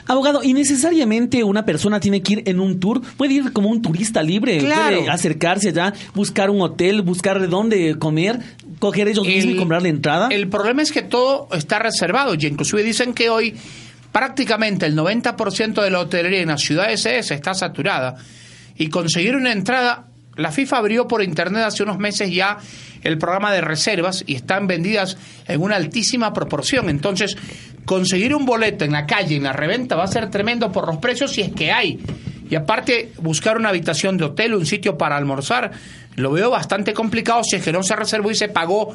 [0.07, 3.01] Abogado, ¿y necesariamente una persona tiene que ir en un tour?
[3.17, 4.57] ¿Puede ir como un turista libre?
[4.57, 4.97] Claro.
[4.97, 8.39] ¿Puede acercarse allá, buscar un hotel, buscar de dónde comer,
[8.79, 10.29] coger ellos mismos y comprar la entrada?
[10.31, 13.53] El problema es que todo está reservado y inclusive dicen que hoy
[14.11, 18.15] prácticamente el 90% de la hotelería en la ciudad SS está saturada
[18.75, 22.57] y conseguir una entrada, la FIFA abrió por internet hace unos meses ya
[23.03, 25.17] el programa de reservas y están vendidas
[25.47, 26.89] en una altísima proporción.
[26.89, 27.35] Entonces,
[27.85, 30.97] conseguir un boleto en la calle, en la reventa, va a ser tremendo por los
[30.97, 31.99] precios si es que hay.
[32.49, 35.71] Y aparte, buscar una habitación de hotel, un sitio para almorzar,
[36.15, 38.93] lo veo bastante complicado si es que no se reservó y se pagó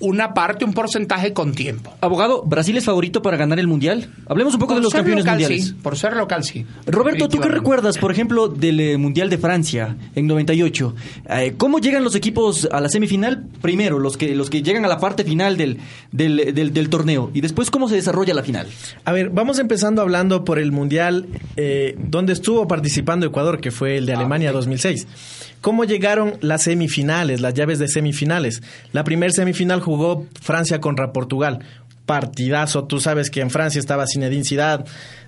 [0.00, 1.94] una parte, un porcentaje con tiempo.
[2.00, 4.08] Abogado, ¿Brasil es favorito para ganar el mundial?
[4.28, 5.66] Hablemos un poco de los campeones local, mundiales.
[5.68, 5.72] sí.
[5.74, 6.66] Por ser local, sí.
[6.86, 10.94] Roberto, ¿tú qué recuerdas, por ejemplo, del eh, Mundial de Francia en 98?
[11.30, 13.44] Eh, ¿Cómo llegan los equipos a la semifinal?
[13.62, 15.78] Primero, los que, los que llegan a la parte final del,
[16.12, 17.30] del, del- del torneo.
[17.34, 18.66] Y después, ¿cómo se desarrolla la final?
[19.04, 23.96] A ver, vamos empezando hablando por el Mundial eh, donde estuvo participando Ecuador, que fue
[23.96, 25.06] el de Alemania 2006.
[25.62, 28.62] ¿Cómo llegaron las semifinales, las llaves de semifinales?
[28.92, 31.60] La primera semifinal jugó Francia contra Portugal.
[32.06, 34.84] Partidazo, tú sabes que en Francia estaba Zinedine Zidane,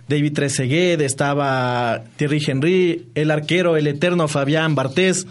[0.09, 5.29] David Trezeguet, estaba Thierry Henry, el arquero, el eterno Fabián Bartés.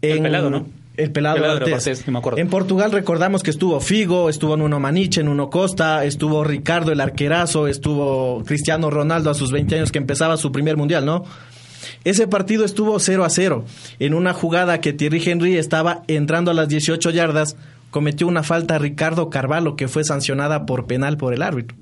[0.00, 0.66] El pelado, ¿no?
[0.96, 1.84] El pelado, Pelado era Bartés.
[1.84, 2.38] Bartés, sí me acuerdo.
[2.38, 7.68] En Portugal recordamos que estuvo Figo, estuvo Nuno Maniche, Nuno Costa, estuvo Ricardo el arquerazo,
[7.68, 11.24] estuvo Cristiano Ronaldo a sus 20 años que empezaba su primer mundial, ¿no?
[12.04, 13.64] Ese partido estuvo 0 a 0.
[13.98, 17.56] En una jugada que Thierry Henry estaba entrando a las 18 yardas,
[17.90, 21.76] cometió una falta a Ricardo Carvalho que fue sancionada por penal por el árbitro.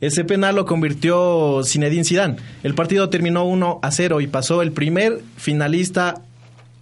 [0.00, 2.36] Ese penal lo convirtió Zinedine Zidane.
[2.62, 6.22] El partido terminó 1 a 0 y pasó el primer finalista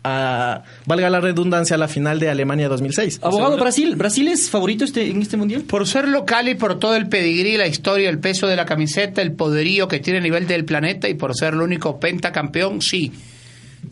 [0.04, 3.20] a, valga la redundancia, a la final de Alemania 2006.
[3.22, 5.62] Abogado, Brasil, ¿Brasil es favorito este, en este Mundial?
[5.62, 9.20] Por ser local y por todo el pedigrí, la historia, el peso de la camiseta,
[9.20, 13.12] el poderío que tiene a nivel del planeta y por ser el único pentacampeón, sí.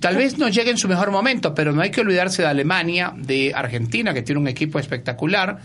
[0.00, 3.12] Tal vez no llegue en su mejor momento, pero no hay que olvidarse de Alemania,
[3.16, 5.59] de Argentina, que tiene un equipo espectacular,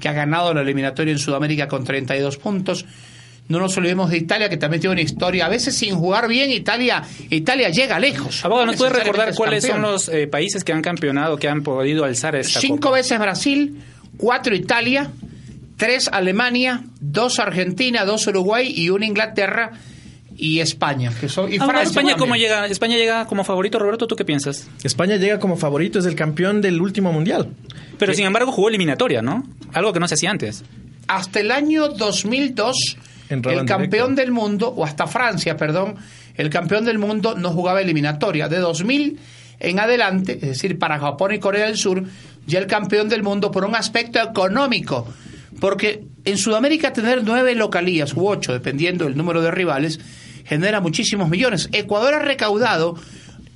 [0.00, 2.86] que ha ganado la eliminatoria en Sudamérica con 32 puntos.
[3.48, 5.46] No nos olvidemos de Italia, que también tiene una historia.
[5.46, 8.44] A veces sin jugar bien, Italia, Italia llega lejos.
[8.44, 11.48] Abogado, ¿nos puede Necesariamente recordar es cuáles son los eh, países que han campeonado, que
[11.48, 12.96] han podido alzar esta Cinco copa?
[12.96, 13.80] veces Brasil,
[14.16, 15.10] cuatro Italia,
[15.76, 19.72] tres Alemania, dos Argentina, dos Uruguay y una Inglaterra
[20.40, 21.12] y España.
[21.20, 22.66] Que son, y Ahora, Francia España, ¿cómo llega?
[22.66, 24.66] España llega como favorito, Roberto, ¿tú qué piensas?
[24.82, 27.50] España llega como favorito, es el campeón del último mundial.
[27.98, 29.44] Pero sin embargo jugó eliminatoria, ¿no?
[29.72, 30.64] Algo que no se hacía antes.
[31.06, 32.96] Hasta el año 2002,
[33.28, 34.20] Entraban el campeón directo.
[34.22, 35.96] del mundo, o hasta Francia, perdón,
[36.34, 38.48] el campeón del mundo no jugaba eliminatoria.
[38.48, 39.18] De 2000
[39.60, 42.02] en adelante, es decir, para Japón y Corea del Sur,
[42.46, 45.06] ya el campeón del mundo por un aspecto económico.
[45.60, 50.00] Porque en Sudamérica tener nueve localías u ocho, dependiendo del número de rivales,
[50.50, 51.68] genera muchísimos millones.
[51.70, 52.96] Ecuador ha recaudado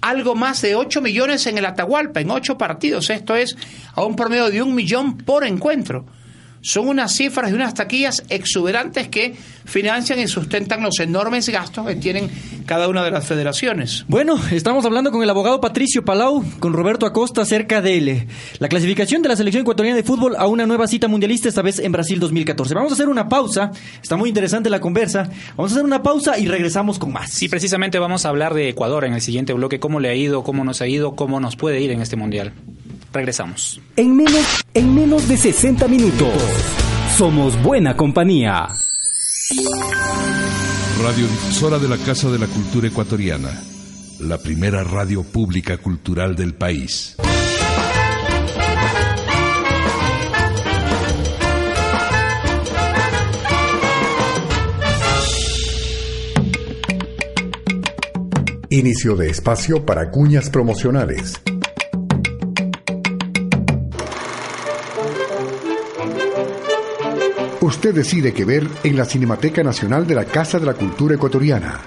[0.00, 3.10] algo más de 8 millones en el Atahualpa, en ocho partidos.
[3.10, 3.56] Esto es
[3.94, 6.06] a un promedio de un millón por encuentro.
[6.64, 9.34] Son unas cifras y unas taquillas exuberantes que
[9.66, 12.30] financian y sustentan los enormes gastos que tienen
[12.64, 14.06] cada una de las federaciones.
[14.08, 18.26] Bueno, estamos hablando con el abogado Patricio Palau, con Roberto Acosta acerca de
[18.60, 21.80] la clasificación de la selección ecuatoriana de fútbol a una nueva cita mundialista, esta vez
[21.80, 22.72] en Brasil 2014.
[22.72, 23.70] Vamos a hacer una pausa,
[24.02, 25.28] está muy interesante la conversa.
[25.58, 27.30] Vamos a hacer una pausa y regresamos con más.
[27.30, 30.42] Sí, precisamente vamos a hablar de Ecuador en el siguiente bloque, cómo le ha ido,
[30.42, 32.54] cómo nos ha ido, cómo nos puede ir en este mundial.
[33.14, 33.80] Regresamos.
[33.94, 36.34] En menos, en menos de 60 minutos.
[37.16, 38.66] Somos buena compañía.
[41.00, 43.50] Radiodifusora de la Casa de la Cultura Ecuatoriana,
[44.18, 47.14] la primera radio pública cultural del país.
[58.70, 61.40] Inicio de espacio para cuñas promocionales.
[67.64, 71.80] Usted decide qué ver en la Cinemateca Nacional de la Casa de la Cultura Ecuatoriana.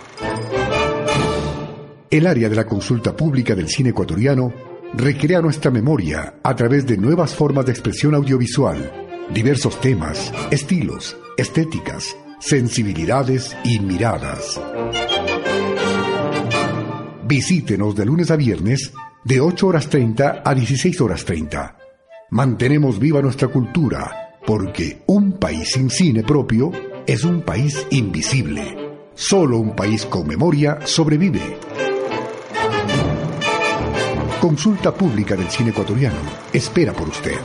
[2.10, 4.52] El área de la consulta pública del cine ecuatoriano
[4.96, 8.92] recrea nuestra memoria a través de nuevas formas de expresión audiovisual,
[9.32, 14.60] diversos temas, estilos, estéticas, sensibilidades y miradas.
[17.24, 21.78] Visítenos de lunes a viernes de 8 horas 30 a 16 horas 30.
[22.32, 26.72] Mantenemos viva nuestra cultura porque un país sin cine propio
[27.06, 28.78] es un país invisible.
[29.14, 31.58] Solo un país con memoria sobrevive.
[34.40, 36.16] Consulta pública del cine ecuatoriano.
[36.54, 37.36] Espera por usted.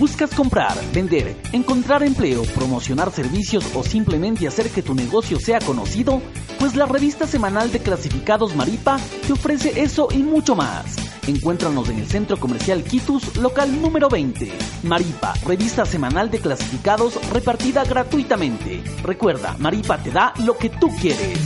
[0.00, 6.20] ¿Buscas comprar, vender, encontrar empleo, promocionar servicios o simplemente hacer que tu negocio sea conocido?
[6.58, 11.07] Pues la revista semanal de clasificados Maripa te ofrece eso y mucho más.
[11.28, 14.50] Encuéntranos en el Centro Comercial Quitus, local número 20.
[14.84, 18.82] Maripa, revista semanal de clasificados repartida gratuitamente.
[19.02, 21.38] Recuerda, Maripa te da lo que tú quieres.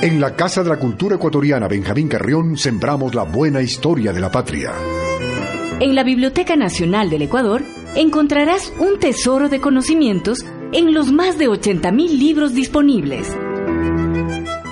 [0.00, 4.30] En la Casa de la Cultura Ecuatoriana Benjamín Carrión sembramos la buena historia de la
[4.30, 4.74] patria.
[5.80, 7.64] En la Biblioteca Nacional del Ecuador
[7.96, 13.34] encontrarás un tesoro de conocimientos en los más de 80.000 libros disponibles.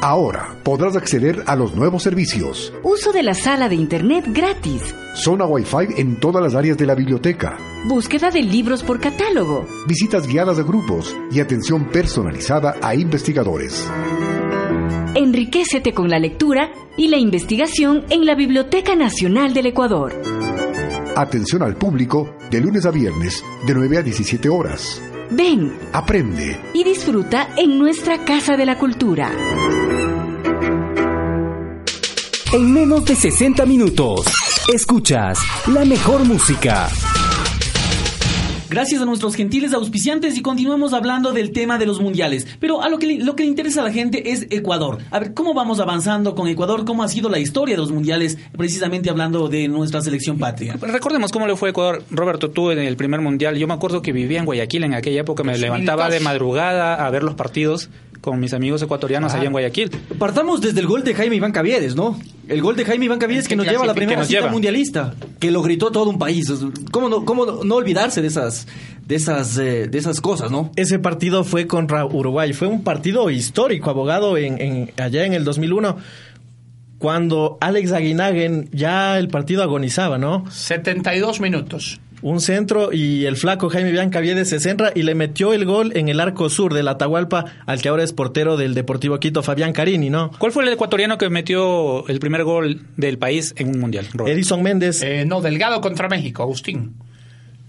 [0.04, 2.74] Ahora podrás acceder a los nuevos servicios.
[2.82, 4.94] Uso de la sala de Internet gratis.
[5.14, 7.56] Zona Wi-Fi en todas las áreas de la biblioteca.
[7.86, 9.66] Búsqueda de libros por catálogo.
[9.88, 13.90] Visitas guiadas de grupos y atención personalizada a investigadores.
[15.14, 20.20] Enriquécete con la lectura y la investigación en la Biblioteca Nacional del Ecuador.
[21.16, 25.00] Atención al público de lunes a viernes de 9 a 17 horas.
[25.30, 26.60] Ven, Aprende.
[26.74, 29.30] y disfruta en nuestra Casa de la Cultura.
[32.54, 34.26] En menos de 60 minutos,
[34.72, 36.88] escuchas la mejor música.
[38.70, 42.46] Gracias a nuestros gentiles auspiciantes y continuamos hablando del tema de los mundiales.
[42.58, 44.98] Pero a lo que, le- lo que le interesa a la gente es Ecuador.
[45.12, 46.84] A ver, ¿cómo vamos avanzando con Ecuador?
[46.84, 48.36] ¿Cómo ha sido la historia de los mundiales?
[48.56, 50.76] Precisamente hablando de nuestra selección patria.
[50.80, 52.02] Recordemos cómo le fue a Ecuador.
[52.10, 55.20] Roberto, tú en el primer mundial, yo me acuerdo que vivía en Guayaquil en aquella
[55.20, 57.90] época, me levantaba de madrugada a ver los partidos
[58.24, 59.90] con mis amigos ecuatorianos allá en Guayaquil.
[60.18, 62.18] Partamos desde el gol de Jaime Iván Caviedes, ¿no?
[62.48, 64.50] El gol de Jaime Iván Caviedes que nos lleva a la primera cita lleva.
[64.50, 66.50] mundialista, que lo gritó todo un país.
[66.90, 68.66] ¿Cómo no, cómo no, no olvidarse de esas,
[69.06, 70.70] de esas, eh, de esas cosas, no?
[70.74, 72.54] Ese partido fue contra Uruguay.
[72.54, 75.98] Fue un partido histórico, abogado, en, en- allá en el 2001.
[76.98, 80.44] Cuando Alex Aguinaguen ya el partido agonizaba, ¿no?
[80.50, 82.00] 72 minutos.
[82.24, 86.08] Un centro y el flaco Jaime Biancaviedes se centra y le metió el gol en
[86.08, 90.08] el arco sur del Atahualpa al que ahora es portero del Deportivo Quito, Fabián Carini,
[90.08, 90.30] ¿no?
[90.38, 94.06] ¿Cuál fue el ecuatoriano que metió el primer gol del país en un mundial?
[94.26, 95.02] Edison Méndez.
[95.02, 96.94] Eh, no, Delgado contra México, Agustín.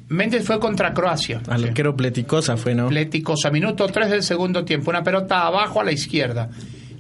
[0.07, 1.41] Méndez fue contra Croacia.
[1.49, 2.85] Al arquero Pleticosa fue, ¿no?
[2.85, 4.89] Atléticos a minuto 3 del segundo tiempo.
[4.89, 6.49] Una pelota abajo a la izquierda.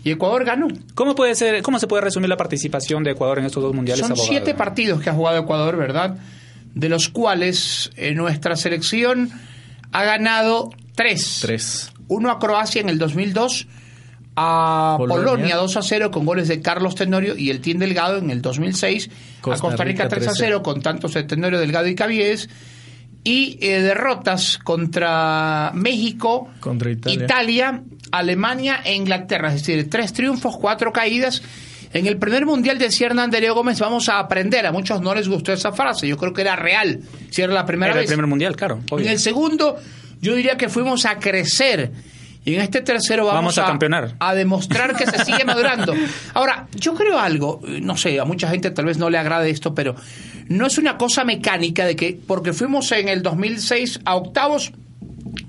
[0.03, 0.67] Y Ecuador ganó.
[0.93, 4.01] ¿Cómo puede ser, cómo se puede resumir la participación de Ecuador en estos dos mundiales?
[4.01, 4.27] Son abogado?
[4.27, 6.17] siete partidos que ha jugado Ecuador, ¿verdad?
[6.75, 9.31] De los cuales eh, nuestra selección
[9.91, 11.39] ha ganado tres.
[11.41, 11.91] Tres.
[12.07, 13.67] Uno a Croacia en el 2002,
[14.35, 15.25] a Polonia.
[15.25, 18.41] Polonia, 2 a 0 con goles de Carlos Tenorio y el Team Delgado en el
[18.41, 21.95] 2006, a Costa Costa Rica Rica 3 a 0 con tantos de Tenorio, Delgado y
[21.95, 22.49] Caviedes.
[23.23, 27.23] Y eh, derrotas contra México, Contra Italia.
[27.23, 29.47] Italia, Alemania e Inglaterra.
[29.47, 31.41] Es decir, tres triunfos, cuatro caídas.
[31.95, 34.65] En el primer mundial decía Hernán Darío Gómez, vamos a aprender.
[34.65, 36.05] A muchos no les gustó esa frase.
[36.07, 36.99] Yo creo que era real.
[37.29, 38.11] Si era la primera Era el vez.
[38.11, 38.81] primer mundial, claro.
[38.91, 39.05] obvio.
[39.05, 39.77] En el segundo,
[40.21, 41.93] yo diría que fuimos a crecer.
[42.43, 44.15] Y en este tercero vamos, Vamos a campeonar.
[44.19, 45.95] a demostrar que se sigue madurando.
[46.33, 49.73] Ahora, yo creo algo, no sé, a mucha gente tal vez no le agrade esto,
[49.73, 49.95] pero
[50.49, 54.73] no es una cosa mecánica de que porque fuimos en el 2006 a octavos,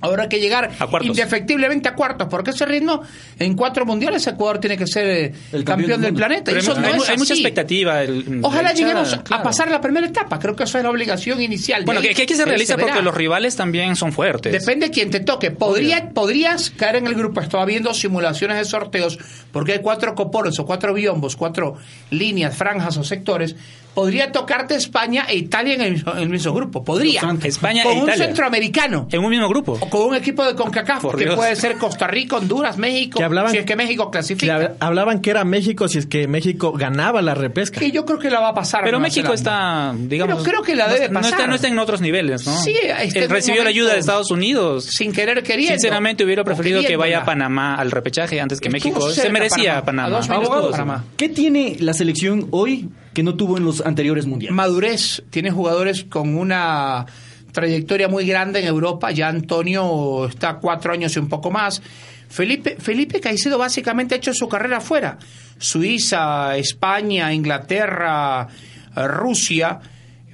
[0.00, 3.02] Ahora hay que llegar A indefectiblemente a cuartos, porque ese ritmo
[3.38, 6.50] en cuatro mundiales Ecuador tiene que ser eh, El campeón campeón, del planeta.
[6.52, 8.02] Eso hay, no hay- es hay mucha expectativa.
[8.02, 10.38] el- Ojalá lleguemos a pasar la primera etapa.
[10.38, 11.84] Creo que esa es la obligación inicial.
[11.84, 12.96] Bueno, que, que ser realista perseverar.
[12.98, 14.52] porque los rivales también son fuertes.
[14.52, 15.50] Depende de quién te toque.
[15.50, 17.40] Podría, podrías caer en el grupo.
[17.40, 19.18] Estaba viendo simulaciones de sorteos
[19.52, 21.76] porque hay cuatro coporos o cuatro biombos, cuatro
[22.10, 23.56] líneas, franjas o sectores.
[23.96, 26.84] Podría tocarte España e Italia en el mismo, en el mismo grupo.
[26.84, 27.22] Podría.
[27.42, 28.26] España con e un Italia.
[28.26, 29.08] centroamericano.
[29.10, 29.72] En un mismo grupo.
[29.80, 31.34] O con un equipo de CONCACAF, Por que Dios.
[31.34, 34.58] puede ser Costa Rica, Honduras, México, Que hablaban- si es que México Que clasifica.
[34.58, 37.80] hab- hablaban que era México si es que México ganaba la repesca.
[37.80, 38.82] Que yo creo que la va a pasar.
[38.84, 39.92] Pero México Zelanda.
[39.94, 40.42] está, digamos...
[40.42, 41.48] Pero creo que la no- debe no está, pasar.
[41.48, 42.54] no está en otros niveles, ¿no?
[42.58, 42.74] Sí,
[43.22, 44.84] un recibió la ayuda de Estados Unidos.
[44.90, 45.72] Sin querer queriendo.
[45.72, 47.24] Sinceramente hubiera preferido que vaya a.
[47.24, 49.10] Panamá al repechaje antes que México.
[49.10, 50.06] Se merecía Panamá, Panamá.
[50.06, 51.04] a dos minutos Estuvo- Panamá.
[51.16, 54.54] ¿Qué tiene la selección hoy que no tuvo en los anteriores mundiales?
[54.54, 57.06] madurez, tiene jugadores con una
[57.50, 61.80] trayectoria muy grande en Europa, ya Antonio está cuatro años y un poco más.
[62.28, 65.16] Felipe, Felipe Caicedo básicamente ha hecho su carrera afuera.
[65.56, 68.48] Suiza, España, Inglaterra,
[68.94, 69.80] eh, Rusia.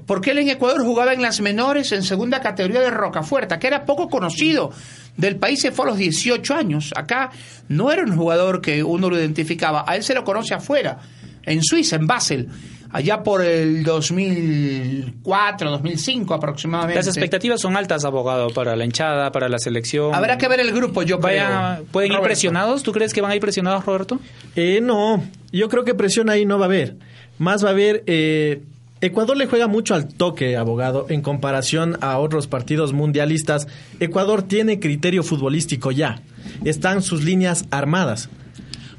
[0.05, 3.85] Porque él en Ecuador jugaba en las menores en segunda categoría de Rocafuerta, que era
[3.85, 4.73] poco conocido
[5.17, 6.93] del país, se fue a los 18 años.
[6.97, 7.31] Acá
[7.69, 10.99] no era un jugador que uno lo identificaba, a él se lo conoce afuera,
[11.45, 12.49] en Suiza, en Basel,
[12.91, 16.97] allá por el 2004, 2005 aproximadamente.
[16.97, 20.15] Las expectativas son altas, abogado, para la hinchada, para la selección.
[20.15, 21.87] Habrá que ver el grupo, yo Vaya, creo.
[21.93, 22.29] ¿Pueden ir Roberto.
[22.29, 22.83] presionados?
[22.83, 24.19] ¿Tú crees que van a ir presionados, Roberto?
[24.57, 25.23] Eh, no,
[25.53, 26.97] yo creo que presión ahí no va a haber.
[27.39, 28.03] Más va a haber...
[28.07, 28.63] eh,
[29.01, 33.67] Ecuador le juega mucho al toque, abogado, en comparación a otros partidos mundialistas.
[33.99, 36.23] Ecuador tiene criterio futbolístico ya.
[36.65, 38.29] Están sus líneas armadas.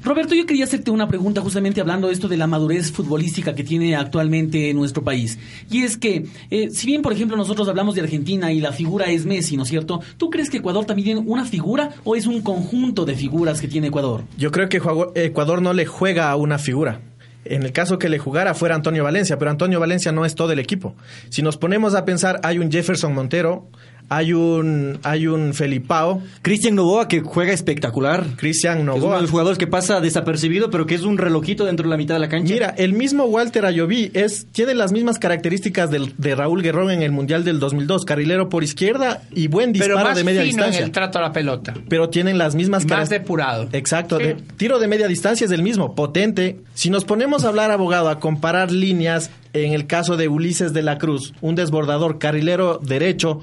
[0.04, 3.64] Roberto, yo quería hacerte una pregunta justamente hablando de esto de la madurez futbolística que
[3.64, 5.38] tiene actualmente nuestro país.
[5.70, 9.06] Y es que, eh, si bien, por ejemplo, nosotros hablamos de Argentina y la figura
[9.06, 10.02] es Messi, ¿no es cierto?
[10.18, 13.68] ¿Tú crees que Ecuador también tiene una figura o es un conjunto de figuras que
[13.68, 14.24] tiene Ecuador?
[14.36, 14.82] Yo creo que
[15.14, 17.00] Ecuador no le juega a una figura.
[17.46, 20.52] En el caso que le jugara fuera Antonio Valencia, pero Antonio Valencia no es todo
[20.52, 20.94] el equipo.
[21.28, 23.68] Si nos ponemos a pensar, hay un Jefferson Montero,
[24.08, 28.24] hay un, hay un Felipao, Cristian Novoa, que juega espectacular.
[28.36, 29.20] Cristian Es uno de Novoa.
[29.20, 32.20] los jugadores que pasa desapercibido, pero que es un relojito dentro de la mitad de
[32.20, 32.52] la cancha.
[32.52, 37.02] Mira, el mismo Walter Ayoví es, tiene las mismas características del- de Raúl Guerrón en
[37.02, 40.52] el Mundial del 2002, carrilero por izquierda y buen Pero disparo más de media fino
[40.56, 40.78] distancia.
[40.80, 41.74] en el trato a la pelota.
[41.88, 43.68] pero tienen las mismas Y más depurado.
[43.72, 44.24] Exacto, Sí.
[44.24, 46.58] de- tiro de media distancia es el mismo, potente.
[46.74, 50.82] Si nos ponemos a hablar, abogado, a comparar líneas, en el caso de Ulises de
[50.82, 53.40] la Cruz, un desbordador carrilero derecho,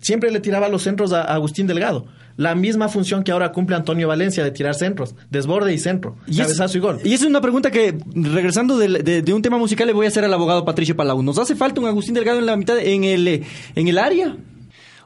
[0.00, 2.06] siempre le tiraba los centros a Agustín Delgado.
[2.36, 6.32] La misma función que ahora cumple Antonio Valencia de tirar centros, desborde y centro, Y
[6.32, 6.98] es- cabezazo y gol.
[7.04, 10.08] Y esa es una pregunta que, regresando de, de un tema musical, le voy a
[10.08, 11.22] hacer al abogado Patricio Palau.
[11.22, 13.42] ¿Nos hace falta un Agustín Delgado en la mitad, en el, eh,
[13.74, 14.36] en el área?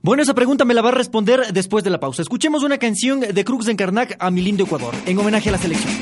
[0.03, 2.22] Bueno, esa pregunta me la va a responder después de la pausa.
[2.22, 5.59] Escuchemos una canción de Crux en Karnak a mi lindo Ecuador, en homenaje a la
[5.59, 5.92] selección.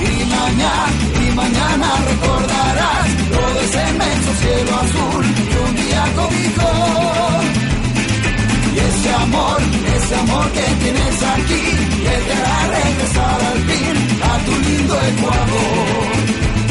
[0.00, 0.72] Y mañana,
[1.20, 6.72] y mañana recordarás todo ese inmenso cielo azul que un día cobijó.
[8.74, 9.60] Y ese amor,
[9.96, 11.62] ese amor que tienes aquí,
[12.04, 16.61] que te hará regresar al fin a tu lindo Ecuador.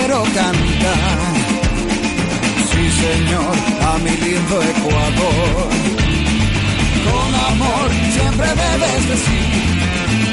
[0.00, 1.18] quiero cantar.
[2.70, 3.54] Sí, señor,
[3.88, 5.68] a mi lindo Ecuador.
[7.06, 9.48] Con amor siempre debes decir,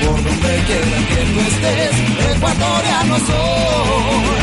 [0.01, 1.95] por donde quiera que tú estés,
[2.35, 4.37] ecuatoriano soy.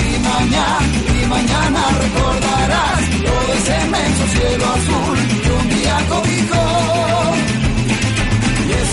[0.00, 0.78] Y mañana,
[1.14, 7.57] y mañana recordarás todo ese inmenso cielo azul que un día cobijó.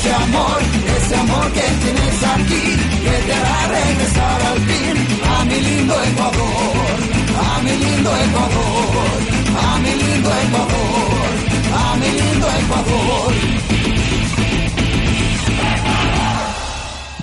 [0.05, 0.61] Ese amor,
[0.97, 2.63] ese amor que tienes aquí,
[3.01, 4.95] que te hará regresar al fin
[5.25, 6.97] a mi lindo Ecuador,
[7.41, 9.17] a mi lindo Ecuador,
[9.57, 11.25] a mi lindo Ecuador,
[11.73, 13.33] a mi lindo Ecuador.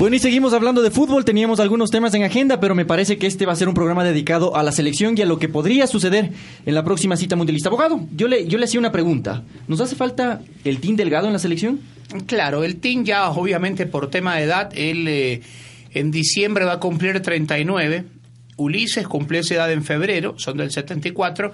[0.01, 1.25] Bueno, y seguimos hablando de fútbol.
[1.25, 4.03] Teníamos algunos temas en agenda, pero me parece que este va a ser un programa
[4.03, 6.33] dedicado a la selección y a lo que podría suceder
[6.67, 7.69] en la próxima cita mundialista.
[7.69, 9.45] Abogado, yo le, yo le hacía una pregunta.
[9.69, 11.79] ¿Nos hace falta el Team Delgado en la selección?
[12.27, 15.41] Claro, el Team ya obviamente por tema de edad, él eh,
[15.93, 18.05] en diciembre va a cumplir 39,
[18.57, 21.53] Ulises cumplió esa edad en febrero, son del 74,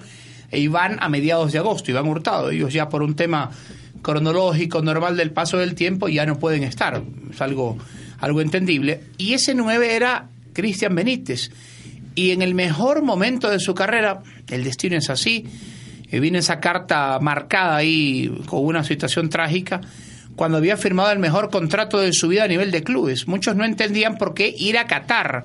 [0.51, 3.51] e Iván a mediados de agosto, Iván Hurtado, ellos ya por un tema
[4.01, 7.77] cronológico normal del paso del tiempo ya no pueden estar, es algo,
[8.19, 9.01] algo entendible.
[9.17, 11.51] Y ese 9 era Cristian Benítez,
[12.15, 15.45] y en el mejor momento de su carrera, el destino es así,
[16.11, 19.81] eh, viene esa carta marcada ahí con una situación trágica,
[20.39, 23.27] cuando había firmado el mejor contrato de su vida a nivel de clubes.
[23.27, 25.43] Muchos no entendían por qué ir a Qatar,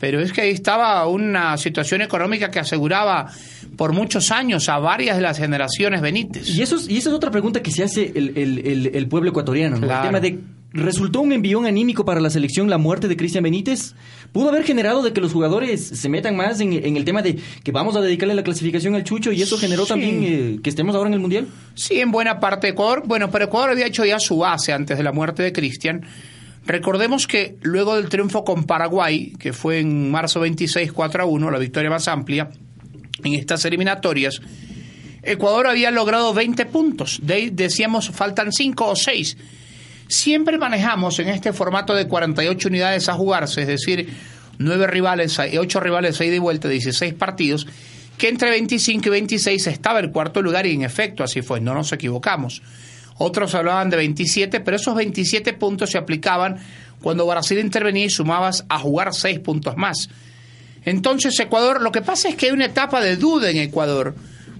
[0.00, 3.30] pero es que ahí estaba una situación económica que aseguraba
[3.76, 6.48] por muchos años a varias de las generaciones Benítez.
[6.48, 9.06] Y eso es, y esa es otra pregunta que se hace el, el- el- el
[9.06, 9.76] pueblo ecuatoriano.
[9.78, 9.86] ¿no?
[9.86, 10.04] Claro.
[10.04, 10.38] El tema de,
[10.72, 13.94] ¿resultó un envión anímico para la selección la muerte de Cristian Benítez?
[14.32, 17.38] ¿Pudo haber generado de que los jugadores se metan más en, en el tema de
[17.64, 19.88] que vamos a dedicarle la clasificación al Chucho y eso generó Sí.
[19.88, 21.46] también eh, que estemos ahora en el Mundial?
[21.74, 23.02] Sí, en buena parte Ecuador.
[23.06, 26.02] Bueno, pero Ecuador había hecho ya su base antes de la muerte de Cristian.
[26.66, 31.50] Recordemos que luego del triunfo con Paraguay, que fue en marzo 26, 4 a 1,
[31.50, 32.50] la victoria más amplia
[33.22, 34.40] en estas eliminatorias,
[35.22, 37.20] Ecuador había logrado 20 puntos.
[37.22, 39.36] De decíamos faltan 5 o 6.
[40.08, 44.08] Siempre manejamos en este formato de 48 unidades a jugarse, es decir,
[44.58, 47.66] 9 rivales, 8 rivales a ida y vuelta, 16 partidos,
[48.16, 51.74] que entre 25 y 26 estaba el cuarto lugar y en efecto así fue, no
[51.74, 52.62] nos equivocamos.
[53.18, 56.58] Otros hablaban de 27, pero esos 27 puntos se aplicaban
[57.00, 60.08] cuando Brasil intervenía y sumabas a jugar 6 puntos más.
[60.84, 64.14] Entonces Ecuador, lo que pasa es que hay una etapa de duda en Ecuador,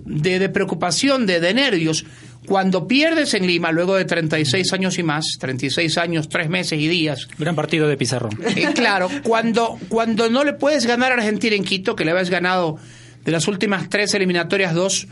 [0.06, 2.06] de, de preocupación, de, de nervios.
[2.46, 6.86] Cuando pierdes en Lima, luego de 36 años y más, 36 años, 3 meses y
[6.86, 8.28] días, Gran partido de Pizarro.
[8.54, 12.30] eh, claro, cuando, cuando no le puedes ganar a Argentina en Quito, que le habías
[12.30, 12.78] ganado
[13.24, 15.08] de las últimas tres eliminatorias dos,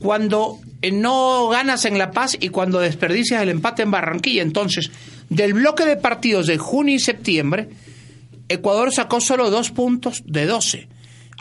[0.00, 4.42] cuando eh, no ganas en La Paz y cuando desperdicias el empate en Barranquilla.
[4.42, 4.90] Entonces,
[5.28, 7.68] del bloque de partidos de junio y septiembre,
[8.48, 10.88] Ecuador sacó solo dos puntos de 12.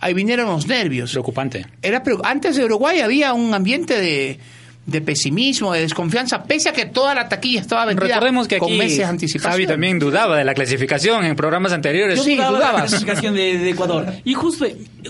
[0.02, 1.12] Ahí vinieron los nervios.
[1.12, 1.66] Preocupante.
[1.82, 4.40] Era antes de Uruguay había un ambiente de,
[4.86, 8.70] de pesimismo, de desconfianza, pese a que toda la taquilla estaba vendida Recordemos que con
[8.70, 9.52] aquí meses de anticipación.
[9.52, 12.18] Javi también dudaba de la clasificación en programas anteriores.
[12.18, 14.06] Yo Sí, dudaba de la clasificación de, de Ecuador.
[14.24, 14.66] Y justo,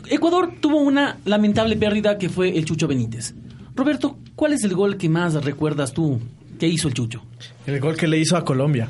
[0.10, 3.34] Ecuador tuvo una lamentable pérdida que fue el Chucho Benítez.
[3.76, 6.20] Roberto, ¿cuál es el gol que más recuerdas tú
[6.60, 7.24] que hizo el Chucho?
[7.68, 8.90] El gol que le hizo a Colombia.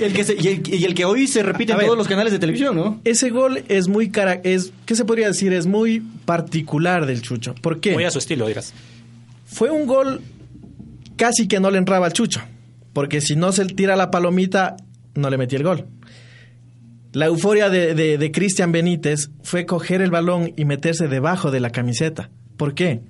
[0.00, 1.86] El que se- y, el, y el que hoy se repite A en ver.
[1.86, 3.00] todos los canales de televisión, ¿no?
[3.04, 5.52] Ese gol es muy cara, es ¿qué se podría decir?
[5.52, 7.54] Es muy particular del Chucho.
[7.54, 7.92] ¿Por qué?
[7.94, 8.72] Muy a su estilo, dirás.
[9.46, 10.20] Fue un gol
[11.16, 12.40] casi que no le entraba al Chucho,
[12.92, 14.76] porque si no se tira la palomita
[15.14, 15.86] no le metía el gol.
[17.12, 21.60] La euforia de, de, de Cristian Benítez fue coger el balón y meterse debajo de
[21.60, 22.30] la camiseta.
[22.56, 23.00] ¿Por qué?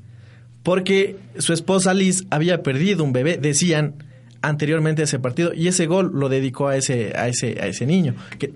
[0.65, 3.95] Porque su esposa Liz había perdido un bebé, decían
[4.43, 7.86] anteriormente a ese partido, y ese gol lo dedicó a ese, a ese, a ese
[7.86, 8.14] niño.
[8.38, 8.53] Que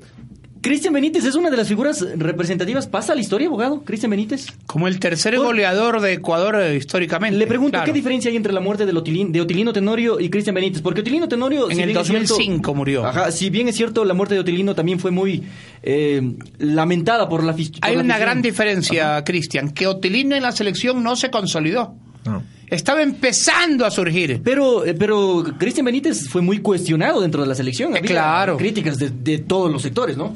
[0.63, 2.89] Cristian Benítez es una de las figuras representativas.
[2.89, 3.83] ¿Pasa a la historia, abogado?
[3.85, 4.47] Cristian Benítez.
[4.67, 7.39] Como el tercer goleador de Ecuador eh, históricamente.
[7.39, 7.87] Le pregunto, Claro.
[7.87, 10.83] ¿qué diferencia hay entre la muerte de, Otilín- de Otilino Tenorio y Cristian Benítez?
[10.83, 11.71] Porque Otilino Tenorio...
[11.71, 13.07] En si el bien es cierto- 2005 murió.
[13.07, 15.45] Ajá, si bien es cierto, la muerte de Otilino también fue muy
[15.85, 18.21] eh, lamentada por la por Hay la una afición.
[18.21, 21.95] gran diferencia, Cristian, que Otilino en la selección no se consolidó.
[22.25, 22.43] no.
[22.69, 24.41] Estaba empezando a surgir.
[24.43, 27.95] Pero, eh, pero Cristian Benítez fue muy cuestionado dentro de la selección.
[27.95, 28.57] Eh, Había claro.
[28.57, 30.35] Críticas de, de todos los sectores, ¿no?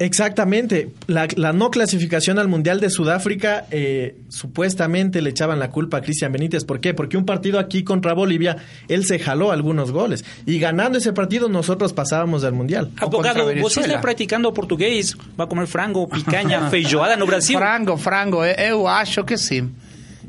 [0.00, 0.92] Exactamente.
[1.08, 6.00] La, la no clasificación al Mundial de Sudáfrica, eh, supuestamente le echaban la culpa a
[6.00, 6.64] Cristian Benítez.
[6.64, 6.94] ¿Por qué?
[6.94, 8.56] Porque un partido aquí contra Bolivia,
[8.88, 10.24] él se jaló algunos goles.
[10.46, 12.90] Y ganando ese partido, nosotros pasábamos al Mundial.
[12.96, 17.58] Abogado, vos está practicando português, vai comer frango, picanha, feijoada no Brasil.
[17.58, 19.70] Frango, frango, eu, acho que sim.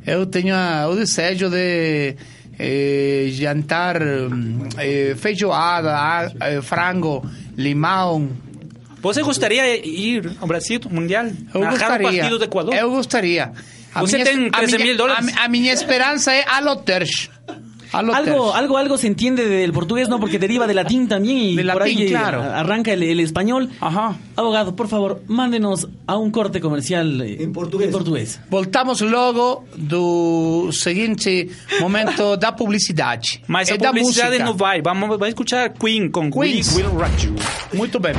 [0.06, 2.16] Eu tenho a- o desejo de
[2.60, 7.26] eh, jantar eh, feijoada, ah, eh, frango,
[7.58, 8.30] limão.
[9.02, 11.26] Você gostaria de ir ao Brasil Mundial?
[11.54, 12.30] Eu gostaria.
[12.30, 12.76] do Equador?
[12.76, 13.52] Eu gostaria.
[13.96, 15.36] Você minha- tem a 13 minha- mil dólares?
[15.36, 17.30] A, a minha esperança é Alotersh.
[17.92, 20.20] Algo, algo, algo se entiende del portugués, ¿no?
[20.20, 22.42] Porque deriva de latín también y De por latín, ahí eh, claro.
[22.42, 23.70] arranca el, el español.
[23.80, 24.18] Ajá.
[24.36, 28.40] Abogado, por favor, mándenos a un corte comercial eh, en portugués.
[28.50, 33.42] Voltamos logo do seguinte momento da publicidade.
[33.48, 34.82] Mas e a da publicidade não vai.
[34.82, 36.76] Vamos, vai escuchar Queen com Queens.
[36.76, 37.36] We Will Rock You.
[37.74, 38.14] Muito bem.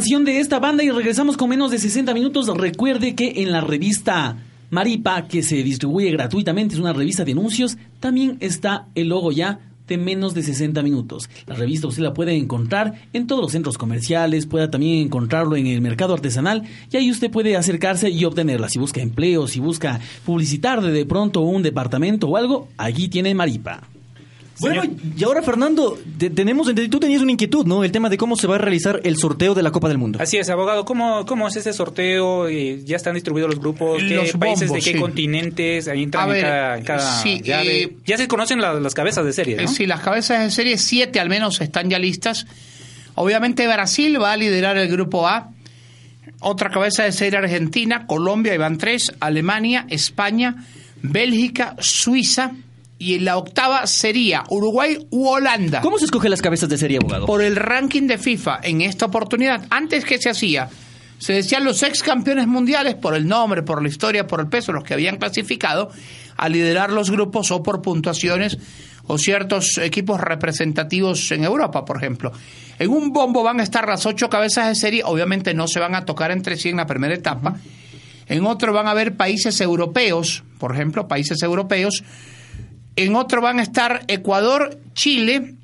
[0.00, 2.46] Canción de esta banda y regresamos con menos de 60 minutos.
[2.56, 4.34] Recuerde que en la revista
[4.70, 9.60] Maripa, que se distribuye gratuitamente, es una revista de anuncios, también está el logo ya
[9.86, 11.28] de menos de 60 minutos.
[11.46, 15.66] La revista usted la puede encontrar en todos los centros comerciales, pueda también encontrarlo en
[15.66, 18.70] el mercado artesanal y ahí usted puede acercarse y obtenerla.
[18.70, 23.34] Si busca empleo, si busca publicitar de, de pronto un departamento o algo, allí tiene
[23.34, 23.82] Maripa.
[24.60, 24.82] Bueno,
[25.16, 27.82] y ahora Fernando, te- tenemos, tú tenías una inquietud, ¿no?
[27.84, 30.18] El tema de cómo se va a realizar el sorteo de la Copa del Mundo.
[30.20, 30.84] Así es, abogado.
[30.84, 32.46] ¿Cómo, cómo es ese sorteo?
[32.48, 34.02] Eh, ¿Ya están distribuidos los grupos?
[34.02, 35.00] ¿Qué Los países bombos, de qué sí.
[35.00, 35.88] continentes?
[35.88, 37.82] Ahí entran A en ver, cada, en cada sí, llave.
[37.82, 39.68] eh, ya se conocen la- las cabezas de serie, Eh, ¿no?
[39.68, 42.46] Sí, las cabezas de serie, siete al menos están ya listas.
[43.14, 45.50] Obviamente Brasil va a liderar el grupo A.
[46.40, 50.64] Otra cabeza de serie Argentina, Colombia, y van tres, Alemania, España,
[51.02, 52.52] Bélgica, Suiza.
[53.00, 55.80] Y en la octava sería Uruguay u Holanda.
[55.80, 57.24] ¿Cómo se escoge las cabezas de serie, abogado?
[57.24, 59.64] Por el ranking de FIFA en esta oportunidad.
[59.70, 60.68] Antes que se hacía,
[61.16, 64.72] se decían los ex campeones mundiales por el nombre, por la historia, por el peso,
[64.72, 65.90] los que habían clasificado
[66.36, 68.58] a liderar los grupos o por puntuaciones
[69.06, 72.32] o ciertos equipos representativos en Europa, por ejemplo.
[72.78, 75.94] En un bombo van a estar las ocho cabezas de serie, obviamente no se van
[75.94, 77.56] a tocar entre sí en la primera etapa.
[78.26, 82.04] En otro van a haber países europeos, por ejemplo, países europeos.
[82.96, 85.54] En otro van a estar Ecuador, Chile,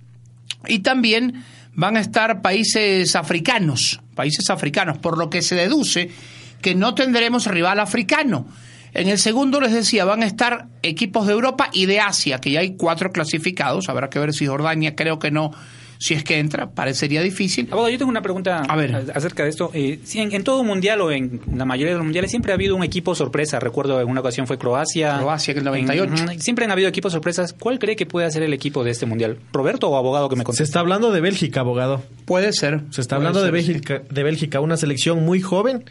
[0.69, 6.11] y también van a estar países africanos, países africanos, por lo que se deduce
[6.63, 8.47] que no tendremos rival africano.
[8.95, 12.51] En el segundo les decía, van a estar equipos de Europa y de Asia, que
[12.51, 15.51] ya hay cuatro clasificados, habrá que ver si Jordania creo que no,
[15.99, 17.69] si es que entra, parecería difícil.
[17.71, 18.95] Abogado, yo tengo una pregunta A ver.
[19.15, 19.71] acerca de esto.
[19.75, 22.55] Eh, sí, en, en todo mundial o en la mayoría de los mundiales siempre ha
[22.55, 23.61] habido un equipo sorpresa.
[23.61, 25.19] Recuerdo en una ocasión fue Croacia.
[25.19, 26.13] Croacia, que el 98.
[26.15, 27.53] En- ujú, siempre han habido equipos sorpresas.
[27.53, 29.39] ¿Cuál cree que puede ser el equipo de este mundial?
[29.53, 30.65] ¿Roberto o abogado que me Se conteste?
[30.65, 32.03] está hablando de Bélgica, abogado.
[32.25, 32.81] Puede ser.
[32.91, 33.69] Se está puede hablando de sí.
[33.73, 35.85] Bélgica, de Bélgica, una selección muy joven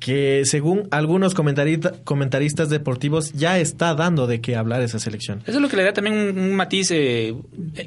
[0.00, 5.40] que según algunos comentaristas deportivos ya está dando de qué hablar esa selección.
[5.46, 7.34] Eso es lo que le da también un, un matiz eh,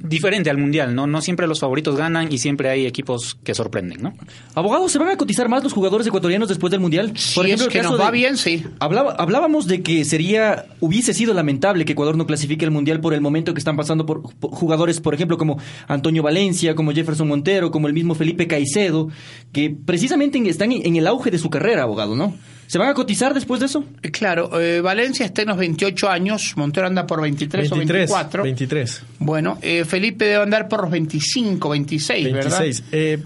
[0.04, 1.08] diferente al mundial, ¿no?
[1.08, 4.14] No siempre los favoritos ganan y siempre hay equipos que sorprenden, ¿no?
[4.56, 7.14] Abogados, ¿se van a cotizar más los jugadores ecuatorianos después del Mundial?
[7.16, 8.64] Si es el que caso nos va de- bien, sí.
[8.80, 13.14] Hablaba- hablábamos de que sería, hubiese sido lamentable que Ecuador no clasifique el Mundial por
[13.14, 17.28] el momento que están pasando por, por jugadores, por ejemplo, como Antonio Valencia, como Jefferson
[17.28, 19.10] Montero, como el mismo Felipe Caicedo,
[19.52, 22.36] que precisamente en- están en, en el auge de su carrera, abogado, ¿no?
[22.68, 23.84] ¿Se van a cotizar después de eso?
[24.02, 28.10] Eh, Claro, eh, Valencia está en los 28 años, Montero anda por 23 o 23,
[28.10, 28.44] 24.
[28.44, 29.04] 23.
[29.20, 32.60] Bueno, eh, Felipe debe andar por los 25, 26, ¿verdad?
[32.62, 32.84] 26.
[32.94, 33.20] Eh,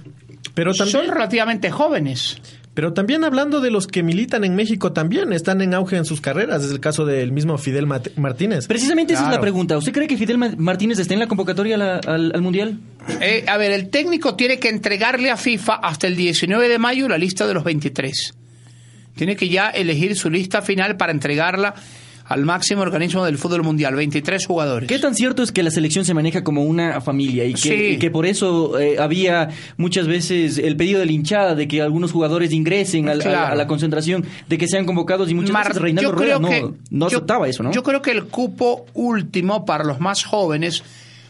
[0.56, 2.38] pero también, Son relativamente jóvenes.
[2.74, 6.22] pero también hablando de los que militan en México, también están en auge en sus
[6.22, 6.64] carreras.
[6.64, 8.66] Es el caso del mismo Fidel Mat- Martínez.
[8.68, 9.78] Precisamente esa es la pregunta.
[9.78, 12.80] ¿Usted cree que Fidel Ma- Martínez esté en la convocatoria la- al, al Mundial?
[13.22, 17.08] Eh, a ver, el técnico tiene que entregarle a FIFA hasta el 19 de mayo
[17.08, 18.34] la lista de los 23.
[19.16, 21.74] Tiene que ya elegir su lista final para entregarla
[22.28, 24.90] al máximo organismo del fútbol mundial, 23 jugadores.
[24.90, 27.74] ¿Qué tan cierto es que la selección se maneja como una familia y que, Sí.
[27.74, 31.84] y que por eso eh, había muchas veces el pedido de la hinchada de que
[31.84, 33.54] algunos jugadores ingresen al- a, Claro.
[33.54, 36.66] a la concentración, de que sean convocados y muchas Mar- veces Reinaldo Rueda no, que-
[36.90, 37.72] no yo- aceptaba eso, ¿no?
[37.72, 40.84] Yo creo que el cupo último para los más jóvenes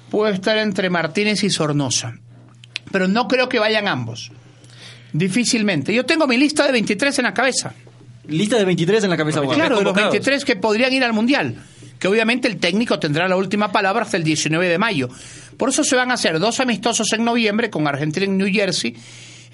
[0.09, 2.15] puede estar entre Martínez y Sornosa.
[2.93, 4.31] Pero no creo que vayan ambos.
[5.15, 5.93] Difícilmente.
[5.93, 7.73] Yo tengo mi lista de 23 en la cabeza.
[8.27, 9.57] Lista de 23 en la cabeza, abogado.
[9.57, 10.11] Claro, de los convocados.
[10.11, 11.55] 23 que podrían ir al Mundial.
[11.97, 15.07] Que obviamente el técnico tendrá la última palabra hasta el 19 de mayo.
[15.55, 18.93] Por eso se van a hacer dos amistosos en noviembre con Argentina en New Jersey,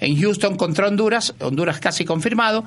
[0.00, 2.64] en Houston contra Honduras, Honduras casi confirmado.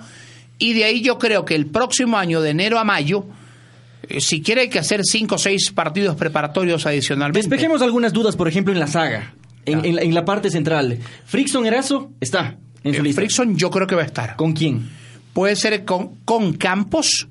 [0.58, 3.26] Y de ahí yo creo que el próximo año, de enero a mayo,
[4.08, 7.40] eh, si quiere hay que hacer cinco o seis partidos preparatorios adicionalmente.
[7.46, 9.34] Despejemos algunas dudas, por ejemplo, en la saga,
[9.66, 10.98] en, en la parte central.
[11.26, 12.56] Frickson Erazo está
[12.86, 13.22] en su Eh, lista.
[13.22, 14.36] Frickson yo creo que va a estar.
[14.38, 14.90] ¿Con quién?
[15.34, 17.28] Puede ser con, con Campos,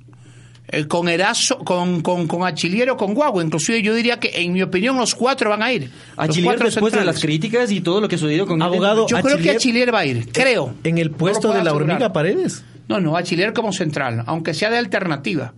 [0.68, 3.42] eh, con Erazo, con, con, con Achillier o con Guagua.
[3.42, 5.90] Inclusive yo diría que, en mi opinión, los cuatro van a ir.
[6.16, 8.60] A Los Chile cuatro después de las críticas y todo lo que sucedió con.
[8.60, 10.74] Abogado, Yo creo que Achillier va a ir, creo.
[10.84, 11.90] En el puesto de la asegurar.
[11.92, 12.62] hormiga Paredes.
[12.88, 15.54] No, no, Achillier como central, aunque sea de alternativa.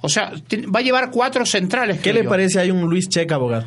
[0.00, 0.32] O sea,
[0.74, 1.96] va a llevar cuatro centrales.
[1.98, 2.28] ¿Qué creo le yo.
[2.30, 2.58] parece?
[2.60, 3.66] Hay un Luis Checa, abogado.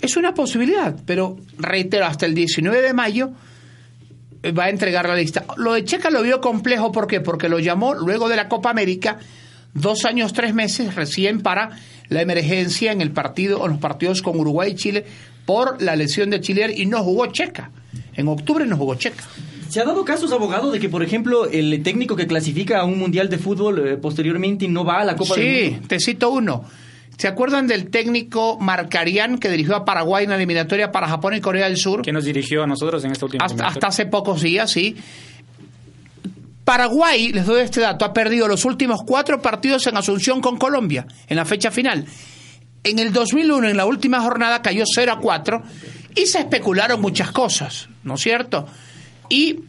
[0.00, 3.30] Es una posibilidad, pero reitero, hasta el 19 de mayo
[4.58, 5.44] va a entregar la lista.
[5.56, 7.20] Lo de Checa lo vio complejo, ¿por qué?
[7.20, 9.18] Porque lo llamó luego de la Copa América,
[9.74, 11.70] dos años, tres meses recién para
[12.08, 15.04] la emergencia en el partido, en los partidos con Uruguay y Chile,
[15.46, 17.70] por la lesión de Chile y no jugó Checa.
[18.14, 19.24] En octubre no jugó Checa.
[19.68, 22.98] ¿Se ha dado casos, abogado, de que, por ejemplo, el técnico que clasifica a un
[22.98, 25.86] mundial de fútbol eh, posteriormente no va a la Copa del Sí, Mundo?
[25.88, 26.64] te cito uno.
[27.20, 31.42] ¿Se acuerdan del técnico Marcarian que dirigió a Paraguay en la eliminatoria para Japón y
[31.42, 32.00] Corea del Sur?
[32.00, 34.96] Que nos dirigió a nosotros en esta última hasta, hasta hace pocos días, sí.
[36.64, 41.06] Paraguay, les doy este dato, ha perdido los últimos cuatro partidos en Asunción con Colombia,
[41.28, 42.06] en la fecha final.
[42.84, 45.62] En el 2001, en la última jornada, cayó 0 a 4
[46.14, 48.66] y se especularon muchas cosas, ¿no es cierto?
[49.28, 49.60] Y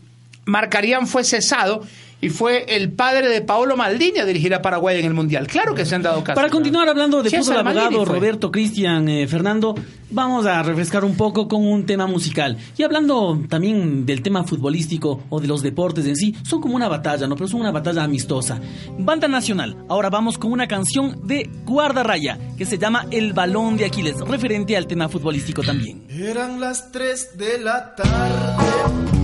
[0.45, 1.85] Marcarían fue cesado
[2.21, 5.47] y fue el padre de Paolo Maldini a dirigir a Paraguay en el Mundial.
[5.47, 6.35] Claro que se han dado casos.
[6.35, 8.15] Para continuar hablando de Sí, fútbol, abogado fue.
[8.15, 9.73] Roberto, Cristian, eh, Fernando,
[10.11, 12.57] vamos a refrescar un poco con un tema musical.
[12.77, 16.87] Y hablando también del tema futbolístico o de los deportes en sí, son como una
[16.87, 17.35] batalla, ¿no?
[17.35, 18.59] Pero son una batalla amistosa.
[18.99, 23.85] Banda Nacional, ahora vamos con una canción de Guardarraya que se llama El Balón de
[23.85, 26.05] Aquiles, referente al tema futbolístico también.
[26.09, 29.20] Eran las 3 de la tarde.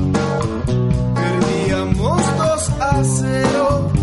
[2.68, 3.97] Perdíamos 2 a 0.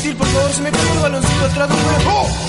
[0.00, 2.39] Gentil, por favor, se me cayó el baloncito atrás de un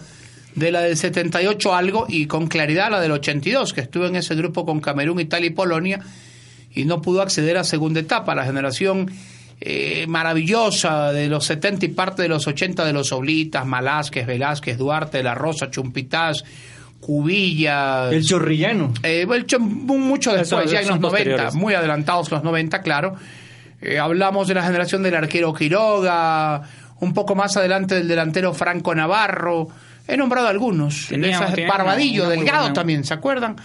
[0.56, 4.36] de la del 78 algo y con claridad la del 82, que estuve en ese
[4.36, 6.00] grupo con Camerún, Italia y Polonia
[6.74, 8.36] y no pudo acceder a segunda etapa.
[8.36, 9.12] La generación
[9.62, 14.78] eh, maravillosa de los 70 y parte de los 80 de los Oblitas, Malásquez, Velázquez,
[14.78, 16.44] Duarte, La Rosa, Chumpitaz,
[17.00, 18.10] Cubilla.
[18.10, 18.94] El chorrillano.
[19.04, 21.56] Eh, el mucho después, Eso, ya en los 90, posteriores.
[21.56, 23.16] muy adelantados los 90, claro.
[23.82, 26.62] Eh, hablamos de la generación del arquero Quiroga,
[27.00, 29.70] un poco más adelante del delantero Franco Navarro.
[30.10, 31.08] He nombrado algunos.
[31.10, 33.56] Tenía- Esas- tenía Barbadillo, una Delgado buena- también, ¿se acuerdan?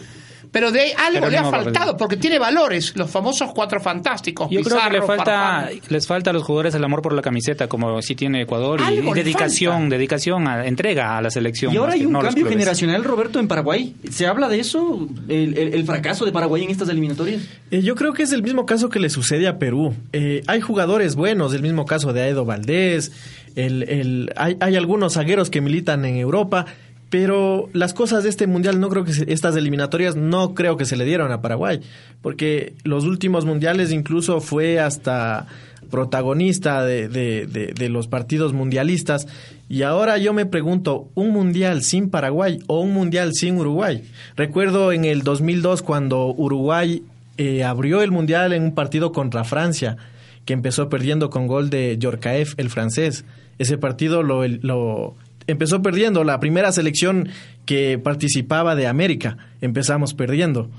[0.53, 4.49] Pero de ahí algo le ha faltado, porque tiene valores, los famosos cuatro fantásticos.
[4.51, 5.81] Yo creo que le falta, Farfán.
[5.89, 9.01] les falta a los jugadores el amor por la camiseta, como sí tiene Ecuador, y,
[9.15, 9.97] dedicación, falta.
[9.97, 11.75] dedicación, a, entrega a la selección.
[11.75, 13.97] Y ahora hay que un no cambio generacional, Roberto, en Paraguay.
[14.13, 15.09] ¿Se habla de eso?
[15.29, 17.43] ¿El, el- el fracaso de Paraguay en estas eliminatorias?
[17.73, 19.93] Eh, yo creo que es el mismo caso que le sucede a Perú.
[20.13, 23.11] Eh, hay jugadores buenos, el mismo caso de Aedo Valdés,
[23.57, 26.67] el, el- hay, hay algunos zagueros que militan en Europa,
[27.11, 30.85] pero las cosas de este mundial no creo que se- estas eliminatorias no creo que
[30.85, 31.81] se le dieron a Paraguay,
[32.23, 35.47] porque los últimos mundiales incluso fue hasta
[35.91, 39.29] protagonista de, de- de- los partidos mundialistas
[39.69, 44.03] y ahora yo me pregunto, ¿un mundial sin Paraguay o un mundial sin Uruguay?
[44.37, 47.03] Recuerdo en el 2002 cuando Uruguay
[47.39, 49.97] eh, abrió el mundial en un partido contra Francia,
[50.45, 53.25] que empezó perdiendo con gol de Yorkaev, el francés.
[53.59, 55.15] Ese partido lo, lo
[55.47, 57.29] empezó perdiendo, la primera selección
[57.67, 59.37] que participaba de América.
[59.61, 60.71] Empezamos perdiendo.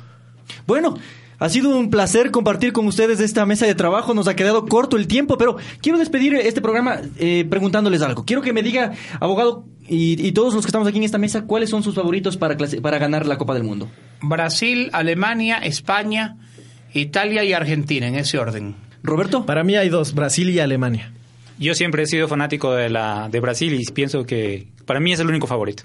[0.68, 0.98] Bueno,
[1.40, 4.14] ha sido un placer compartir con ustedes esta mesa de trabajo.
[4.14, 8.24] Nos ha quedado corto el tiempo, pero quiero despedir este programa eh, preguntándoles algo.
[8.26, 11.44] Quiero que me diga, abogado, y, y todos los que estamos aquí en esta mesa,
[11.46, 13.90] ¿cuáles son sus favoritos para, clase- para ganar la Copa del Mundo?
[14.22, 16.38] Brasil, Alemania, España,
[16.94, 18.76] Italia y Argentina, en ese orden.
[19.04, 19.46] Roberto.
[19.46, 21.12] Para mí hay dos, Brasil y Alemania.
[21.58, 25.20] Yo siempre he sido fanático de la de Brasil y pienso que para mí es
[25.20, 25.84] el único favorito.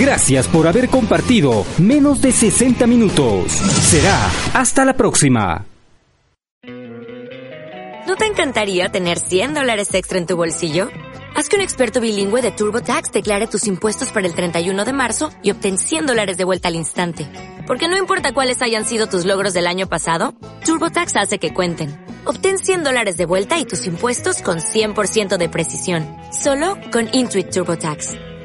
[0.00, 3.52] Gracias por haber compartido menos de 60 minutos.
[3.52, 5.66] Será hasta la próxima.
[8.06, 10.88] ¿No te encantaría tener 100 dólares extra en tu bolsillo?
[11.36, 15.30] Haz que un experto bilingüe de TurboTax declare tus impuestos para el 31 de marzo
[15.42, 17.28] y obtén 100 dólares de vuelta al instante.
[17.66, 20.34] Porque no importa cuáles hayan sido tus logros del año pasado,
[20.64, 22.02] TurboTax hace que cuenten.
[22.24, 26.06] Obtén 100 dólares de vuelta y tus impuestos con 100% de precisión.
[26.32, 28.29] Solo con Intuit TurboTax.